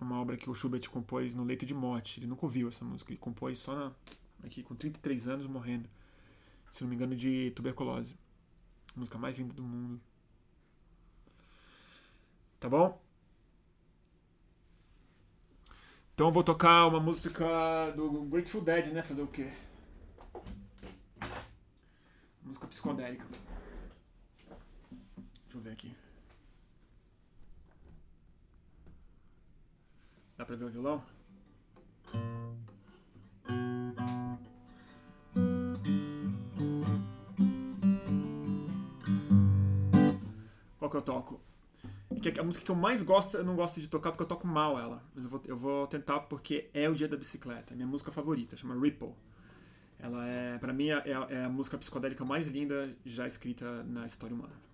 [0.00, 2.18] uma obra que o Schubert compôs no leito de morte.
[2.18, 3.92] Ele nunca ouviu essa música, ele compôs só na,
[4.42, 5.88] aqui com 33 anos morrendo,
[6.70, 8.16] se não me engano, de tuberculose.
[8.94, 10.00] A música mais linda do mundo.
[12.58, 13.00] Tá bom?
[16.14, 19.02] Então vou tocar uma música do Grateful Dead, né?
[19.02, 19.52] Fazer o quê?
[22.42, 23.26] Música psicodélica.
[25.44, 25.94] Deixa eu ver aqui.
[30.38, 31.04] Dá pra ver o violão?
[40.78, 41.45] Qual que eu toco?
[42.20, 44.46] Que a música que eu mais gosto, eu não gosto de tocar porque eu toco
[44.46, 45.02] mal ela.
[45.14, 47.74] Mas eu vou, eu vou tentar porque é o dia da bicicleta.
[47.74, 49.12] É minha música favorita, chama Ripple.
[49.98, 54.34] Ela é, para mim, é, é a música psicodélica mais linda já escrita na história
[54.34, 54.65] humana.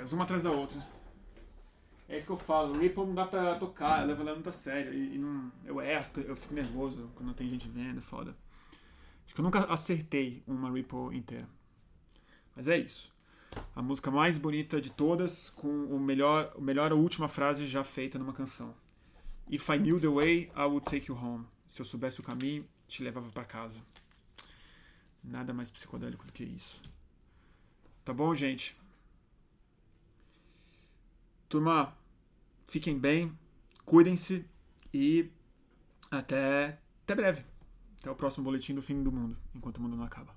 [0.00, 0.82] Pacas, uma atrás da outra.
[2.08, 2.78] É isso que eu falo.
[2.78, 4.92] Ripple não dá pra tocar, eu levo ela muito a sério.
[4.94, 8.34] E, e não, eu erro, eu fico nervoso quando tem gente vendo, foda.
[9.24, 11.48] Acho que eu nunca acertei uma Ripple inteira.
[12.56, 13.12] Mas é isso.
[13.74, 17.84] A música mais bonita de todas, com o melhor, o melhor a última frase já
[17.84, 18.74] feita numa canção.
[19.50, 21.46] If I knew the way, I would take you home.
[21.68, 23.82] Se eu soubesse o caminho, te levava para casa.
[25.22, 26.80] Nada mais psicodélico do que isso.
[28.04, 28.79] Tá bom, gente?
[31.50, 31.92] Turma,
[32.64, 33.36] fiquem bem,
[33.84, 34.46] cuidem-se
[34.94, 35.28] e
[36.08, 37.44] até, até breve.
[37.98, 40.32] Até o próximo boletim do fim do mundo, enquanto o mundo não acaba.